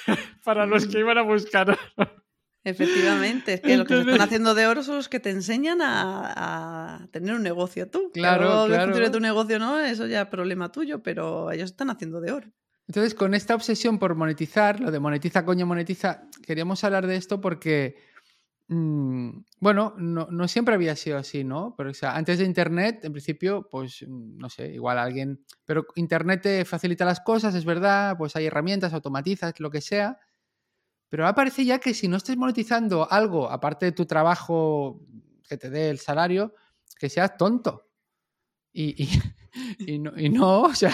para 0.45 0.67
los 0.67 0.87
que 0.87 1.01
iban 1.01 1.19
a 1.19 1.23
buscar. 1.23 1.77
Efectivamente, 2.67 3.55
es 3.55 3.61
que 3.61 3.77
los 3.77 3.87
que 3.87 3.95
se 3.95 4.01
están 4.01 4.21
haciendo 4.21 4.53
de 4.57 4.67
oro 4.67 4.83
son 4.83 4.97
los 4.97 5.09
que 5.09 5.21
te 5.21 5.31
enseñan 5.31 5.81
a, 5.81 6.33
a 6.97 7.07
tener 7.13 7.33
un 7.33 7.45
negocio 7.45 7.89
tú. 7.89 8.11
Claro, 8.13 8.65
el 8.65 8.73
claro. 8.73 8.89
futuro 8.89 9.05
de 9.07 9.13
tu 9.13 9.21
negocio 9.21 9.61
no, 9.61 9.79
eso 9.79 10.09
ya 10.09 10.23
es 10.23 10.29
problema 10.29 10.73
tuyo, 10.73 11.01
pero 11.01 11.53
ellos 11.53 11.71
están 11.71 11.91
haciendo 11.91 12.21
de 12.21 12.33
oro. 12.33 12.49
Entonces, 12.89 13.15
con 13.15 13.35
esta 13.35 13.55
obsesión 13.55 14.01
por 14.01 14.17
monetizar, 14.17 14.81
lo 14.81 14.91
de 14.91 14.99
monetiza, 14.99 15.45
coño, 15.45 15.65
monetiza, 15.65 16.25
queríamos 16.45 16.83
hablar 16.83 17.07
de 17.07 17.15
esto 17.15 17.41
porque, 17.41 17.99
mm, 18.67 19.31
bueno, 19.61 19.95
no, 19.97 20.27
no 20.29 20.49
siempre 20.49 20.75
había 20.75 20.97
sido 20.97 21.19
así, 21.19 21.45
¿no? 21.45 21.77
Pero, 21.79 21.91
o 21.91 21.95
sea, 21.95 22.17
antes 22.17 22.41
de 22.41 22.47
Internet, 22.47 23.05
en 23.05 23.13
principio, 23.13 23.69
pues, 23.71 24.05
mm, 24.05 24.39
no 24.39 24.51
sé, 24.51 24.73
igual 24.73 24.99
alguien... 24.99 25.45
Pero 25.65 25.87
Internet 25.95 26.43
te 26.43 26.65
facilita 26.65 27.05
las 27.05 27.21
cosas, 27.21 27.55
es 27.55 27.65
verdad, 27.65 28.17
pues 28.19 28.35
hay 28.35 28.47
herramientas, 28.47 28.93
automatizas, 28.93 29.55
lo 29.61 29.71
que 29.71 29.81
sea. 29.81 30.19
Pero 31.09 31.25
ahora 31.25 31.35
parece 31.35 31.65
ya 31.65 31.79
que 31.79 31.95
si 31.95 32.09
no 32.09 32.17
estés 32.17 32.37
monetizando 32.37 33.11
algo, 33.11 33.51
aparte 33.51 33.87
de 33.87 33.93
tu 33.93 34.07
trabajo 34.07 35.01
que 35.49 35.57
te 35.57 35.71
dé 35.71 35.91
el 35.91 35.99
salario, 35.99 36.55
que 36.99 37.09
seas 37.09 37.37
tonto. 37.37 37.89
Y, 38.73 39.05
y- 39.05 39.09
y 39.95 39.99
no, 39.99 40.13
y 40.19 40.29
no, 40.29 40.63
o 40.63 40.75
sea, 40.75 40.93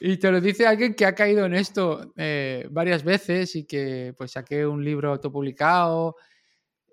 y 0.00 0.16
te 0.16 0.30
lo 0.30 0.40
dice 0.40 0.66
alguien 0.66 0.94
que 0.94 1.06
ha 1.06 1.14
caído 1.14 1.44
en 1.46 1.54
esto 1.54 2.12
eh, 2.16 2.66
varias 2.70 3.04
veces 3.04 3.54
y 3.56 3.64
que 3.64 4.14
pues 4.16 4.32
saqué 4.32 4.66
un 4.66 4.84
libro 4.84 5.12
autopublicado 5.12 6.16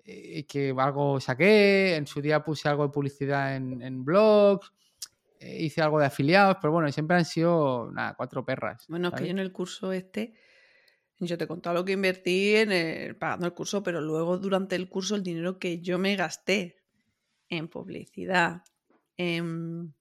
eh, 0.04 0.38
y 0.40 0.44
que 0.44 0.74
algo 0.78 1.20
saqué, 1.20 1.96
en 1.96 2.06
su 2.06 2.20
día 2.20 2.42
puse 2.44 2.68
algo 2.68 2.84
de 2.84 2.92
publicidad 2.92 3.56
en, 3.56 3.82
en 3.82 4.04
blogs, 4.04 4.72
eh, 5.40 5.62
hice 5.64 5.82
algo 5.82 5.98
de 5.98 6.06
afiliados, 6.06 6.56
pero 6.60 6.72
bueno, 6.72 6.90
siempre 6.92 7.16
han 7.16 7.24
sido 7.24 7.90
nada, 7.92 8.14
cuatro 8.14 8.44
perras. 8.44 8.86
Bueno, 8.88 9.08
es 9.08 9.14
que 9.14 9.24
yo 9.26 9.30
en 9.32 9.38
el 9.40 9.52
curso 9.52 9.92
este, 9.92 10.34
yo 11.26 11.38
te 11.38 11.44
he 11.44 11.48
contado 11.48 11.74
lo 11.74 11.84
que 11.84 11.92
invertí 11.92 12.56
en 12.56 12.72
el- 12.72 13.16
pagando 13.16 13.46
el 13.46 13.54
curso, 13.54 13.82
pero 13.82 14.00
luego 14.00 14.38
durante 14.38 14.76
el 14.76 14.88
curso 14.88 15.14
el 15.14 15.22
dinero 15.22 15.58
que 15.58 15.80
yo 15.80 15.98
me 15.98 16.16
gasté 16.16 16.76
en 17.48 17.68
publicidad, 17.68 18.62
en 19.16 19.94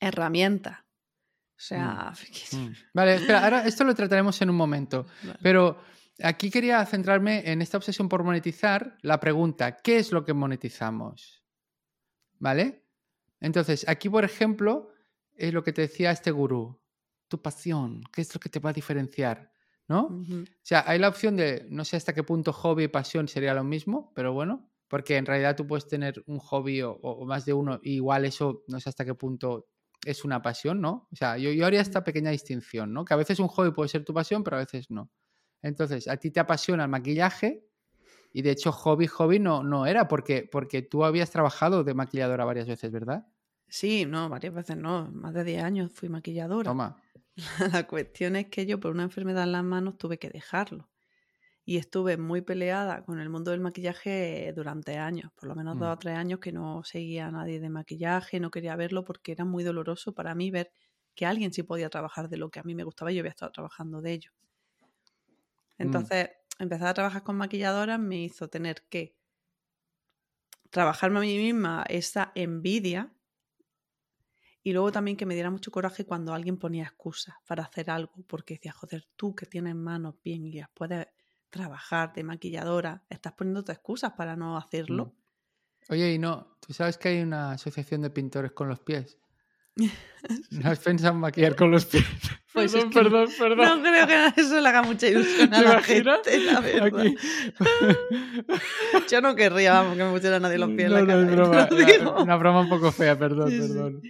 herramientas. 0.00 0.80
O 0.80 1.64
sea, 1.64 2.12
que- 2.20 2.56
Mm. 2.56 2.72
Vale, 2.94 3.14
espera, 3.14 3.44
ahora 3.44 3.66
esto 3.66 3.84
lo 3.84 3.94
trataremos 3.94 4.40
en 4.42 4.50
un 4.50 4.56
momento. 4.56 5.06
Vale. 5.22 5.38
Pero 5.42 5.78
aquí 6.22 6.50
quería 6.50 6.84
centrarme 6.86 7.42
en 7.50 7.62
esta 7.62 7.76
obsesión 7.76 8.08
por 8.08 8.24
monetizar. 8.24 8.98
La 9.02 9.20
pregunta, 9.20 9.76
¿qué 9.76 9.98
es 9.98 10.10
lo 10.12 10.24
que 10.24 10.32
monetizamos? 10.32 11.42
¿Vale? 12.38 12.84
Entonces, 13.40 13.88
aquí, 13.88 14.08
por 14.08 14.24
ejemplo, 14.24 14.90
es 15.36 15.52
lo 15.54 15.62
que 15.62 15.72
te 15.72 15.82
decía 15.82 16.10
este 16.10 16.30
gurú. 16.32 16.80
Tu 17.28 17.40
pasión, 17.40 18.02
¿qué 18.12 18.20
es 18.22 18.34
lo 18.34 18.40
que 18.40 18.48
te 18.48 18.58
va 18.58 18.70
a 18.70 18.72
diferenciar? 18.72 19.51
¿No? 19.92 20.06
O 20.06 20.44
sea, 20.62 20.84
hay 20.86 20.98
la 20.98 21.08
opción 21.08 21.36
de, 21.36 21.66
no 21.68 21.84
sé 21.84 21.96
hasta 21.96 22.14
qué 22.14 22.22
punto 22.22 22.52
hobby 22.52 22.84
y 22.84 22.88
pasión 22.88 23.28
sería 23.28 23.52
lo 23.54 23.64
mismo, 23.64 24.12
pero 24.14 24.32
bueno, 24.32 24.70
porque 24.88 25.16
en 25.16 25.26
realidad 25.26 25.56
tú 25.56 25.66
puedes 25.66 25.86
tener 25.86 26.22
un 26.26 26.38
hobby 26.38 26.82
o, 26.82 26.92
o 26.92 27.26
más 27.26 27.44
de 27.44 27.52
uno, 27.52 27.78
y 27.82 27.94
igual 27.94 28.24
eso 28.24 28.64
no 28.68 28.80
sé 28.80 28.88
hasta 28.88 29.04
qué 29.04 29.14
punto 29.14 29.68
es 30.04 30.24
una 30.24 30.40
pasión, 30.42 30.80
¿no? 30.80 31.08
O 31.12 31.16
sea, 31.16 31.36
yo, 31.38 31.50
yo 31.52 31.66
haría 31.66 31.80
esta 31.80 32.02
pequeña 32.04 32.30
distinción, 32.30 32.92
¿no? 32.92 33.04
Que 33.04 33.14
a 33.14 33.16
veces 33.18 33.38
un 33.38 33.48
hobby 33.48 33.70
puede 33.72 33.88
ser 33.88 34.04
tu 34.04 34.14
pasión, 34.14 34.42
pero 34.44 34.56
a 34.56 34.60
veces 34.60 34.90
no. 34.90 35.10
Entonces, 35.62 36.08
a 36.08 36.16
ti 36.16 36.30
te 36.30 36.40
apasiona 36.40 36.84
el 36.84 36.90
maquillaje, 36.90 37.64
Y 38.32 38.42
de 38.42 38.50
hecho, 38.52 38.72
hobby, 38.72 39.06
hobby 39.08 39.38
no, 39.40 39.62
no 39.62 39.86
era, 39.86 40.08
porque, 40.08 40.48
porque 40.50 40.82
tú 40.82 41.04
habías 41.04 41.30
trabajado 41.30 41.84
de 41.84 41.94
maquilladora 41.94 42.44
varias 42.44 42.66
veces, 42.68 42.90
¿verdad? 42.90 43.26
Sí, 43.68 44.04
no, 44.06 44.28
varias 44.28 44.54
veces 44.54 44.76
no, 44.76 45.10
más 45.12 45.34
de 45.34 45.44
10 45.44 45.62
años 45.64 45.92
fui 45.92 46.08
maquilladora. 46.08 46.70
Toma. 46.70 47.02
La 47.72 47.86
cuestión 47.86 48.36
es 48.36 48.48
que 48.48 48.66
yo 48.66 48.78
por 48.80 48.92
una 48.92 49.04
enfermedad 49.04 49.44
en 49.44 49.52
las 49.52 49.64
manos 49.64 49.96
tuve 49.98 50.18
que 50.18 50.30
dejarlo. 50.30 50.90
Y 51.64 51.78
estuve 51.78 52.16
muy 52.18 52.42
peleada 52.42 53.04
con 53.04 53.20
el 53.20 53.30
mundo 53.30 53.52
del 53.52 53.60
maquillaje 53.60 54.52
durante 54.56 54.98
años, 54.98 55.32
por 55.34 55.48
lo 55.48 55.56
menos 55.56 55.78
dos 55.78 55.88
Mm. 55.88 55.94
o 55.94 55.98
tres 55.98 56.16
años 56.18 56.40
que 56.40 56.52
no 56.52 56.84
seguía 56.84 57.28
a 57.28 57.32
nadie 57.32 57.60
de 57.60 57.70
maquillaje, 57.70 58.40
no 58.40 58.50
quería 58.50 58.76
verlo 58.76 59.04
porque 59.04 59.32
era 59.32 59.44
muy 59.46 59.64
doloroso 59.64 60.14
para 60.14 60.34
mí 60.34 60.50
ver 60.50 60.72
que 61.14 61.26
alguien 61.26 61.52
sí 61.52 61.62
podía 61.64 61.90
trabajar 61.90 62.28
de 62.30 62.38
lo 62.38 62.50
que 62.50 62.60
a 62.60 62.64
mí 62.64 62.74
me 62.74 62.84
gustaba 62.84 63.12
y 63.12 63.16
yo 63.16 63.20
había 63.22 63.30
estado 63.32 63.52
trabajando 63.52 64.02
de 64.02 64.12
ello. 64.14 64.32
Mm. 65.82 66.06
Entonces, 66.06 66.30
empezar 66.58 66.88
a 66.88 66.94
trabajar 66.94 67.24
con 67.24 67.36
maquilladoras 67.36 68.00
me 68.00 68.22
hizo 68.22 68.48
tener 68.48 68.86
que 68.88 69.16
trabajarme 70.70 71.18
a 71.18 71.22
mí 71.22 71.36
misma 71.36 71.84
esa 71.88 72.32
envidia 72.34 73.14
y 74.62 74.72
luego 74.72 74.92
también 74.92 75.16
que 75.16 75.26
me 75.26 75.34
diera 75.34 75.50
mucho 75.50 75.70
coraje 75.70 76.04
cuando 76.04 76.32
alguien 76.34 76.56
ponía 76.56 76.84
excusas 76.84 77.34
para 77.46 77.64
hacer 77.64 77.90
algo, 77.90 78.12
porque 78.26 78.54
decía, 78.54 78.72
joder, 78.72 79.06
tú 79.16 79.34
que 79.34 79.46
tienes 79.46 79.74
manos 79.74 80.14
bien 80.24 80.44
guías, 80.50 80.68
puedes 80.74 81.06
trabajar 81.50 82.12
de 82.14 82.24
maquilladora, 82.24 83.02
estás 83.10 83.32
poniéndote 83.32 83.72
excusas 83.72 84.12
para 84.12 84.36
no 84.36 84.56
hacerlo. 84.56 85.06
Mm. 85.06 85.92
Oye, 85.92 86.12
y 86.14 86.18
no, 86.18 86.56
¿tú 86.64 86.72
sabes 86.72 86.96
que 86.96 87.08
hay 87.08 87.20
una 87.22 87.52
asociación 87.52 88.02
de 88.02 88.10
pintores 88.10 88.52
con 88.52 88.68
los 88.68 88.78
pies? 88.80 89.18
¿No 90.50 90.70
has 90.70 90.78
pensado 90.78 91.14
en 91.14 91.20
maquillar 91.20 91.56
con 91.56 91.70
los 91.70 91.86
pies? 91.86 92.04
Pues 92.52 92.74
es 92.74 92.84
perdón, 92.84 92.90
que 92.90 92.98
perdón, 93.00 93.28
perdón. 93.56 93.82
No 93.82 93.88
creo 93.90 94.06
que 94.06 94.32
eso 94.42 94.60
le 94.60 94.68
haga 94.68 94.82
mucha 94.82 95.08
ilusión 95.08 95.54
a 95.54 95.58
¿Te 95.58 95.64
la 95.64 95.72
imaginas? 95.72 96.20
gente, 96.22 96.40
la 96.52 96.60
verdad. 96.60 97.00
Aquí. 97.00 97.16
Yo 99.10 99.20
no 99.22 99.34
querría, 99.34 99.72
vamos, 99.72 99.96
que 99.96 100.04
me 100.04 100.10
pusiera 100.10 100.38
nadie 100.38 100.58
los 100.58 100.68
pies 100.70 100.86
en 100.86 100.92
la 100.92 101.00
no, 101.00 101.18
es 101.22 101.30
broma, 101.30 101.68
una- 102.22 102.36
broma 102.36 102.60
un 102.60 102.68
poco 102.68 102.92
fea, 102.92 103.18
perdón, 103.18 103.50
Sí, 103.50 103.58
perdón. 103.58 104.02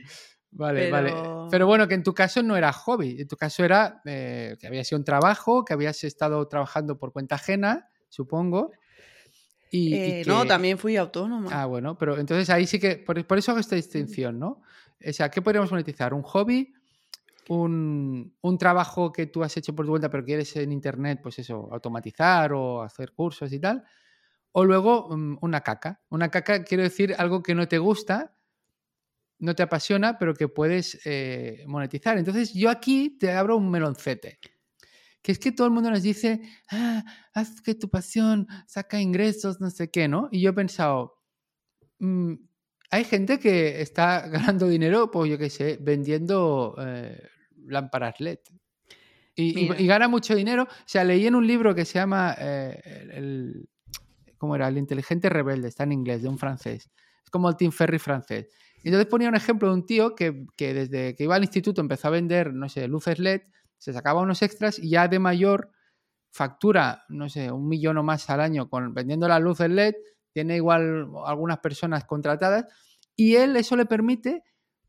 Vale. 0.90 1.11
Pero- 1.12 1.49
Pero 1.50 1.66
bueno, 1.66 1.87
que 1.88 1.94
en 1.94 2.02
tu 2.02 2.14
caso 2.14 2.42
no 2.42 2.56
era 2.56 2.73
hobby, 2.73 3.21
en 3.21 3.28
tu 3.28 3.37
caso 3.37 3.62
era 3.64 4.00
eh, 4.06 4.56
que 4.59 4.66
había 4.66 4.85
sido 4.85 4.99
un 4.99 5.04
trabajo, 5.04 5.64
que 5.64 5.73
habías 5.75 6.02
estado 6.04 6.47
trabajando 6.49 6.97
por 6.99 7.12
cuenta 7.12 7.35
ajena, 7.35 7.88
supongo. 8.09 8.71
Y, 9.71 9.94
y 9.94 9.94
Eh, 9.94 10.23
No, 10.26 10.47
también 10.47 10.78
fui 10.78 10.97
autónoma. 10.97 11.49
Ah, 11.52 11.66
bueno, 11.66 11.97
pero 11.99 12.18
entonces 12.18 12.49
ahí 12.50 12.66
sí 12.66 12.78
que, 12.78 12.97
por, 12.97 13.23
por 13.26 13.38
eso 13.38 13.50
hago 13.50 13.61
esta 13.61 13.75
distinción, 13.76 14.38
¿no? 14.38 14.62
O 15.06 15.12
sea, 15.12 15.30
¿qué 15.30 15.42
podríamos 15.42 15.71
monetizar? 15.71 16.14
¿Un 16.14 16.23
hobby? 16.23 16.73
Un, 17.49 18.35
un 18.40 18.59
trabajo 18.59 19.12
que 19.12 19.26
tú 19.26 19.42
has 19.42 19.56
hecho 19.56 19.75
por 19.75 19.85
tu 19.85 19.90
cuenta 19.92 20.09
pero 20.11 20.25
quieres 20.25 20.54
en 20.56 20.71
internet, 20.73 21.21
pues 21.23 21.38
eso, 21.40 21.68
automatizar 21.73 22.52
o 22.52 22.82
hacer 22.82 23.12
cursos 23.12 23.52
y 23.52 23.59
tal. 23.59 23.82
O 24.52 24.64
luego 24.64 25.09
mm, 25.16 25.38
una 25.40 25.61
caca. 25.62 26.00
Una 26.11 26.30
caca 26.30 26.62
quiero 26.62 26.82
decir 26.85 27.14
algo 27.18 27.42
que 27.42 27.54
no 27.54 27.66
te 27.66 27.78
gusta, 27.78 28.32
no 29.43 29.55
te 29.55 29.63
apasiona, 29.63 30.19
pero 30.19 30.35
que 30.35 30.49
puedes 30.49 31.01
eh, 31.05 31.65
monetizar. 31.67 32.17
Entonces 32.17 32.55
yo 32.55 32.71
aquí 32.71 33.17
te 33.19 33.33
abro 33.33 33.57
un 33.57 33.71
meloncete. 33.71 34.39
Que 35.21 35.33
es 35.33 35.39
que 35.39 35.53
todo 35.53 35.67
el 35.67 35.73
mundo 35.73 35.91
nos 35.91 36.03
dice, 36.03 36.41
ah, 36.71 37.05
haz 37.35 37.61
que 37.61 37.75
tu 37.75 37.89
pasión 37.91 38.47
saca 38.67 39.01
ingresos, 39.01 39.61
no 39.61 39.71
sé 39.71 39.91
qué, 39.91 40.09
¿no? 40.09 40.29
Y 40.33 40.41
yo 40.41 40.51
he 40.51 40.53
pensado, 40.53 41.15
mm, 41.99 42.35
hay 42.91 43.05
gente 43.05 43.39
que 43.39 43.81
está 43.83 44.27
ganando 44.57 44.69
dinero, 44.69 45.11
pues 45.11 45.31
yo 45.31 45.39
qué 45.39 45.51
sé, 45.51 45.79
vendiendo 45.81 46.75
eh, 46.81 47.21
lámparas 47.67 48.21
LED. 48.21 48.39
Y, 49.35 49.51
y- 49.59 49.63
Mira. 49.71 49.81
y 49.81 49.87
gana 49.87 50.09
mucho 50.09 50.35
dinero. 50.35 50.65
O 50.65 50.85
sea, 50.87 51.05
leí 51.05 51.27
en 51.27 51.35
un 51.35 51.47
libro 51.47 51.75
que 51.75 51.85
se 51.85 51.95
llama 51.95 52.35
eh, 52.39 52.81
el, 52.85 53.11
el- 53.11 53.69
¿Cómo 54.39 54.57
era? 54.57 54.67
El 54.69 54.77
inteligente 54.79 55.29
rebelde, 55.29 55.69
está 55.69 55.85
en 55.85 55.93
inglés, 55.93 56.23
de 56.23 56.29
un 56.29 56.37
francés. 56.39 56.91
Es 57.25 57.31
como 57.31 57.49
el 57.49 57.57
Tim 57.57 57.71
Ferry 57.71 58.01
francés. 58.01 58.49
Entonces 58.85 59.07
ponía 59.07 59.29
un 59.29 59.37
ejemplo 59.37 59.69
de 59.69 59.75
un 59.75 59.87
tío 59.87 60.15
que, 60.15 60.47
que 60.57 60.75
desde 60.75 61.15
que 61.15 61.25
iba 61.25 61.35
al 61.37 61.43
instituto 61.43 61.81
empezó 61.81 62.09
a 62.09 62.12
vender, 62.12 62.53
no 62.53 62.69
sé, 62.69 62.89
luces 62.89 63.19
LED, 63.19 63.43
se 63.79 63.93
sacaba 63.93 64.23
unos 64.23 64.43
extras 64.43 64.79
y 64.79 64.91
ya 64.91 65.09
de 65.09 65.19
mayor 65.19 65.71
factura, 66.33 67.05
no 67.09 67.29
sé, 67.29 67.51
un 67.51 67.69
millón 67.69 67.99
o 67.99 68.03
más 68.03 68.29
al 68.31 68.41
año 68.41 68.69
con, 68.69 68.95
vendiendo 68.95 69.29
las 69.29 69.41
luces 69.41 69.71
LED, 69.71 69.95
tiene 70.33 70.57
igual 70.57 71.09
algunas 71.27 71.59
personas 71.59 72.05
contratadas 72.05 72.67
y 73.15 73.37
él 73.37 73.57
eso 73.57 73.77
le 73.77 73.87
permite, 73.87 74.43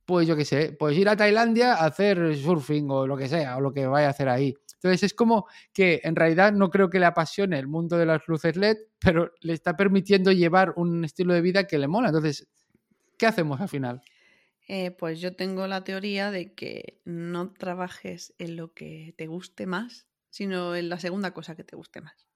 pues 0.06 0.28
yo 0.28 0.36
qué 0.36 0.46
sé, 0.46 0.76
pues 0.78 0.98
ir 0.98 1.10
a 1.10 1.18
Tailandia 1.18 1.74
a 1.74 1.86
hacer 1.86 2.36
surfing 2.38 2.90
o 2.90 3.08
lo 3.08 3.18
que 3.18 3.28
sea, 3.28 3.58
o 3.58 3.62
lo 3.62 3.74
que 3.74 3.86
vaya 3.88 4.08
a 4.08 4.12
hacer 4.12 4.30
ahí. 4.30 4.54
Entonces 4.76 5.04
es 5.04 5.14
como 5.14 5.48
que 5.74 6.02
en 6.04 6.16
realidad 6.16 6.54
no 6.54 6.70
creo 6.70 6.90
que 6.90 7.00
le 7.00 7.06
apasione 7.06 7.58
el 7.58 7.68
mundo 7.68 7.98
de 7.98 8.06
las 8.06 8.22
luces 8.28 8.56
LED, 8.58 8.78
pero 9.00 9.32
le 9.42 9.54
está 9.54 9.76
permitiendo 9.76 10.32
llevar 10.32 10.74
un 10.76 11.06
estilo 11.06 11.34
de 11.34 11.42
vida 11.42 11.66
que 11.66 11.78
le 11.78 11.88
mola. 11.88 12.10
Entonces, 12.10 12.48
¿qué 13.24 13.28
hacemos 13.28 13.62
al 13.62 13.70
final? 13.70 14.04
Eh, 14.68 14.92
pues 14.92 15.20
yo 15.22 15.36
tengo 15.36 15.68
la 15.68 15.84
teoría 15.84 16.32
de 16.32 16.54
que 16.56 17.02
no 17.06 17.54
trabajes 17.54 18.34
en 18.38 18.56
lo 18.58 18.74
que 18.74 19.14
te 19.18 19.28
guste 19.28 19.66
más, 19.68 20.08
sino 20.30 20.76
en 20.76 20.90
la 20.90 21.00
segunda 21.00 21.34
cosa 21.34 21.56
que 21.56 21.64
te 21.64 21.76
guste 21.76 22.02
más. 22.02 22.28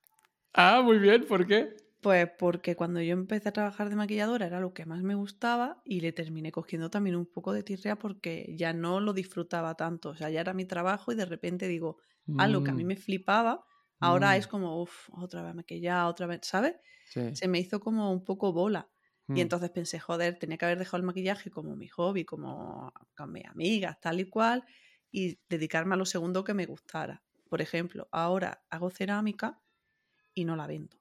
Ah, 0.53 0.81
muy 0.83 0.97
bien, 0.99 1.25
¿por 1.25 1.45
qué? 1.47 1.77
Pues 2.01 2.29
porque 2.37 2.75
cuando 2.75 3.01
yo 3.01 3.13
empecé 3.13 3.49
a 3.49 3.53
trabajar 3.53 3.89
de 3.89 3.95
maquilladora 3.95 4.45
era 4.45 4.59
lo 4.59 4.73
que 4.73 4.85
más 4.85 5.01
me 5.03 5.15
gustaba 5.15 5.81
y 5.83 5.99
le 6.01 6.11
terminé 6.13 6.51
cogiendo 6.51 6.89
también 6.91 7.15
un 7.15 7.25
poco 7.25 7.53
de 7.53 7.63
tirria 7.63 7.97
porque 7.97 8.53
ya 8.55 8.71
no 8.73 8.99
lo 8.99 9.13
disfrutaba 9.13 9.75
tanto. 9.75 10.09
O 10.09 10.15
sea, 10.15 10.29
ya 10.29 10.41
era 10.41 10.53
mi 10.53 10.65
trabajo 10.65 11.11
y 11.11 11.15
de 11.15 11.25
repente 11.25 11.67
digo, 11.67 11.97
algo 12.37 12.63
que 12.63 12.71
a 12.71 12.73
mí 12.75 12.83
Mm, 12.83 12.85
me 12.85 12.95
flipaba, 12.97 13.65
ahora 13.99 14.35
Mm. 14.35 14.37
es 14.37 14.47
como, 14.47 14.79
uff, 14.81 15.09
otra 15.11 15.41
vez 15.43 15.55
maquillar, 15.55 16.05
otra 16.05 16.27
vez, 16.27 16.41
¿sabes? 16.43 16.75
sí. 17.03 17.21
Se 17.31 17.47
me 17.47 17.59
hizo 17.59 17.79
como 17.79 18.11
un 18.11 18.23
poco 18.23 18.53
bola. 18.53 18.91
Mm. 19.27 19.37
Y 19.37 19.41
entonces 19.41 19.69
pensé, 19.69 19.99
joder, 19.99 20.39
tenía 20.39 20.57
que 20.57 20.65
haber 20.65 20.79
dejado 20.79 20.97
el 20.97 21.03
maquillaje 21.03 21.51
como 21.51 21.75
mi 21.75 21.87
hobby, 21.87 22.25
como 22.25 22.93
con 23.15 23.31
mis 23.31 23.45
amigas, 23.45 23.99
tal 23.99 24.19
y 24.19 24.25
cual, 24.29 24.65
y 25.11 25.39
dedicarme 25.49 25.95
a 25.95 25.97
lo 25.97 26.05
segundo 26.05 26.43
que 26.43 26.53
me 26.53 26.65
gustara. 26.65 27.23
Por 27.49 27.61
ejemplo, 27.61 28.07
ahora 28.11 28.65
hago 28.69 28.89
cerámica 28.89 29.61
y 30.33 30.45
no 30.45 30.55
la 30.55 30.67
vendo. 30.67 30.97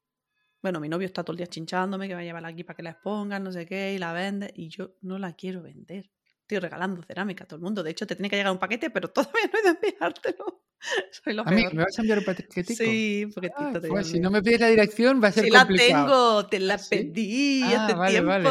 Bueno, 0.63 0.81
mi 0.81 0.89
novio 0.89 1.07
está 1.07 1.23
todo 1.23 1.33
el 1.33 1.39
día 1.39 1.47
chinchándome 1.47 2.09
que 2.09 2.15
va 2.15 2.21
a 2.21 2.25
llevarla 2.25 2.49
aquí 2.49 2.65
para 2.65 2.77
que 2.77 2.83
la 2.83 2.91
expongan, 2.91 3.45
no 3.45 3.53
sé 3.53 3.67
qué, 3.67 3.95
y 3.95 3.99
la 3.99 4.13
vende, 4.13 4.53
y 4.55 4.69
yo 4.69 4.97
no 5.03 5.19
la 5.19 5.35
quiero 5.35 5.63
vender. 5.63 6.11
Estoy 6.41 6.59
regalando 6.59 7.03
cerámica 7.03 7.45
a 7.45 7.47
todo 7.47 7.57
el 7.59 7.63
mundo. 7.63 7.83
De 7.83 7.91
hecho, 7.91 8.07
te 8.07 8.17
tiene 8.17 8.31
que 8.31 8.37
llegar 8.37 8.53
un 8.53 8.59
paquete, 8.59 8.91
pero 8.91 9.09
todavía 9.13 9.51
no 9.53 9.59
he 9.59 9.63
de 9.63 9.69
enviártelo. 9.71 10.66
Soy 11.25 11.35
lo 11.35 11.43
A 11.43 11.51
mí, 11.51 11.63
peor. 11.63 11.75
¿me 11.75 11.83
vas 11.85 11.99
a 11.99 12.03
enviar 12.03 12.19
un 12.21 12.25
paquetico? 12.25 12.73
Sí, 12.75 13.23
un 13.27 13.33
paquetito 13.33 13.61
Ah, 13.77 13.81
te 13.81 13.89
pues 13.89 14.07
si 14.09 14.21
no 14.21 14.31
me 14.31 14.43
pides 14.43 14.61
la 14.61 14.69
dirección 14.69 15.21
va 15.23 15.29
a 15.29 15.33
ser 15.33 15.45
Sí 15.45 15.51
la 15.51 15.61
complicado. 15.67 16.07
tengo, 16.07 16.47
te 16.47 16.61
la 16.61 16.75
¿Ah, 16.75 16.79
sí? 16.79 16.89
pedí 16.91 17.63
Ah, 17.65 17.85
hace 17.87 17.95
vale, 17.95 18.13
tiempo. 18.13 18.31
vale. 18.31 18.51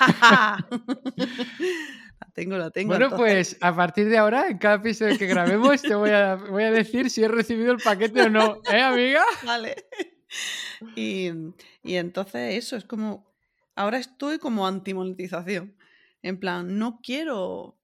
la 2.20 2.30
tengo, 2.34 2.56
la 2.58 2.70
tengo. 2.70 2.88
Bueno, 2.88 3.06
entonces- 3.06 3.56
pues 3.56 3.58
a 3.60 3.74
partir 3.74 4.08
de 4.08 4.18
ahora, 4.18 4.48
en 4.48 4.58
cada 4.58 4.76
episodio 4.76 5.18
que 5.18 5.26
grabemos, 5.26 5.82
te 5.82 5.94
voy 5.94 6.10
a, 6.10 6.36
voy 6.36 6.64
a 6.64 6.70
decir 6.70 7.10
si 7.10 7.22
he 7.22 7.28
recibido 7.28 7.72
el 7.72 7.78
paquete 7.78 8.22
o 8.22 8.30
no. 8.30 8.60
¿Eh, 8.70 8.80
amiga? 8.80 9.24
Vale. 9.44 9.76
Y, 10.96 11.30
y 11.82 11.94
entonces 11.96 12.54
eso 12.56 12.76
es 12.76 12.84
como, 12.84 13.32
ahora 13.74 13.98
estoy 13.98 14.38
como 14.38 14.66
antimonetización. 14.66 15.76
En 16.22 16.38
plan, 16.38 16.78
no 16.78 17.00
quiero 17.02 17.79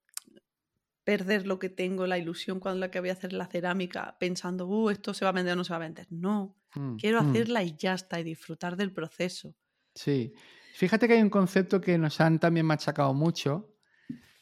perder 1.06 1.46
lo 1.46 1.60
que 1.60 1.68
tengo, 1.70 2.06
la 2.08 2.18
ilusión 2.18 2.58
cuando 2.58 2.80
la 2.80 2.90
que 2.90 2.98
voy 2.98 3.10
a 3.10 3.12
hacer 3.12 3.32
la 3.32 3.46
cerámica, 3.46 4.16
pensando, 4.18 4.66
uh, 4.66 4.90
esto 4.90 5.14
se 5.14 5.24
va 5.24 5.28
a 5.28 5.32
vender 5.32 5.52
o 5.52 5.56
no 5.56 5.64
se 5.64 5.70
va 5.70 5.76
a 5.76 5.86
vender. 5.88 6.08
No, 6.10 6.58
Mm, 6.74 6.96
quiero 6.96 7.22
mm, 7.22 7.30
hacerla 7.30 7.62
y 7.62 7.74
ya 7.78 7.94
está, 7.94 8.20
y 8.20 8.24
disfrutar 8.24 8.76
del 8.76 8.92
proceso. 8.92 9.54
Sí. 9.94 10.34
Fíjate 10.74 11.08
que 11.08 11.14
hay 11.14 11.22
un 11.22 11.30
concepto 11.30 11.80
que 11.80 11.96
nos 11.96 12.20
han 12.20 12.38
también 12.38 12.66
machacado 12.66 13.14
mucho 13.14 13.72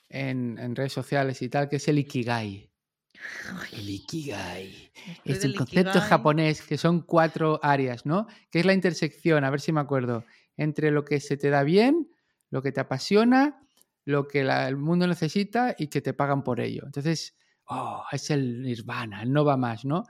en, 0.08 0.58
en 0.58 0.74
redes 0.74 0.92
sociales 0.92 1.40
y 1.42 1.48
tal, 1.48 1.68
que 1.68 1.76
es 1.76 1.86
el 1.86 1.98
Ikigai. 2.00 2.70
El 3.72 3.88
Ikigai. 3.88 4.90
Estoy 5.24 5.32
Es 5.32 5.44
el 5.44 5.54
concepto 5.54 5.90
Ikigai. 5.90 6.08
japonés, 6.08 6.62
que 6.62 6.76
son 6.76 7.02
cuatro 7.02 7.60
áreas, 7.62 8.04
¿no? 8.04 8.26
Que 8.50 8.58
es 8.60 8.66
la 8.66 8.72
intersección, 8.74 9.44
a 9.44 9.50
ver 9.50 9.60
si 9.60 9.70
me 9.72 9.80
acuerdo, 9.80 10.24
entre 10.56 10.90
lo 10.90 11.04
que 11.04 11.20
se 11.20 11.36
te 11.36 11.50
da 11.50 11.62
bien, 11.62 12.10
lo 12.50 12.62
que 12.62 12.72
te 12.72 12.80
apasiona, 12.80 13.63
lo 14.04 14.26
que 14.28 14.44
la- 14.44 14.68
el 14.68 14.76
mundo 14.76 15.06
necesita 15.06 15.74
y 15.78 15.88
que 15.88 16.00
te 16.02 16.14
pagan 16.14 16.42
por 16.44 16.60
ello. 16.60 16.82
Entonces, 16.86 17.36
oh, 17.66 18.04
es 18.12 18.30
el 18.30 18.62
nirvana, 18.62 19.22
el 19.22 19.32
no 19.32 19.44
va 19.44 19.56
más, 19.56 19.84
¿no? 19.84 20.04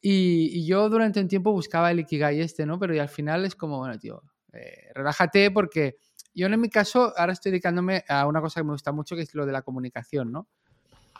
Y, 0.00 0.50
y 0.60 0.66
yo 0.66 0.88
durante 0.88 1.20
un 1.20 1.28
tiempo 1.28 1.52
buscaba 1.52 1.90
el 1.90 2.00
Ikigai 2.00 2.40
este, 2.40 2.66
¿no? 2.66 2.78
Pero 2.78 2.94
y 2.94 2.98
al 2.98 3.08
final 3.08 3.44
es 3.44 3.54
como, 3.54 3.78
bueno, 3.78 3.98
tío, 3.98 4.22
eh, 4.52 4.90
relájate 4.94 5.50
porque 5.50 5.96
yo 6.34 6.46
en 6.46 6.60
mi 6.60 6.70
caso 6.70 7.12
ahora 7.16 7.32
estoy 7.34 7.52
dedicándome 7.52 8.04
a 8.08 8.26
una 8.26 8.40
cosa 8.40 8.60
que 8.60 8.64
me 8.64 8.72
gusta 8.72 8.92
mucho, 8.92 9.16
que 9.16 9.22
es 9.22 9.34
lo 9.34 9.46
de 9.46 9.52
la 9.52 9.62
comunicación, 9.62 10.32
¿no? 10.32 10.48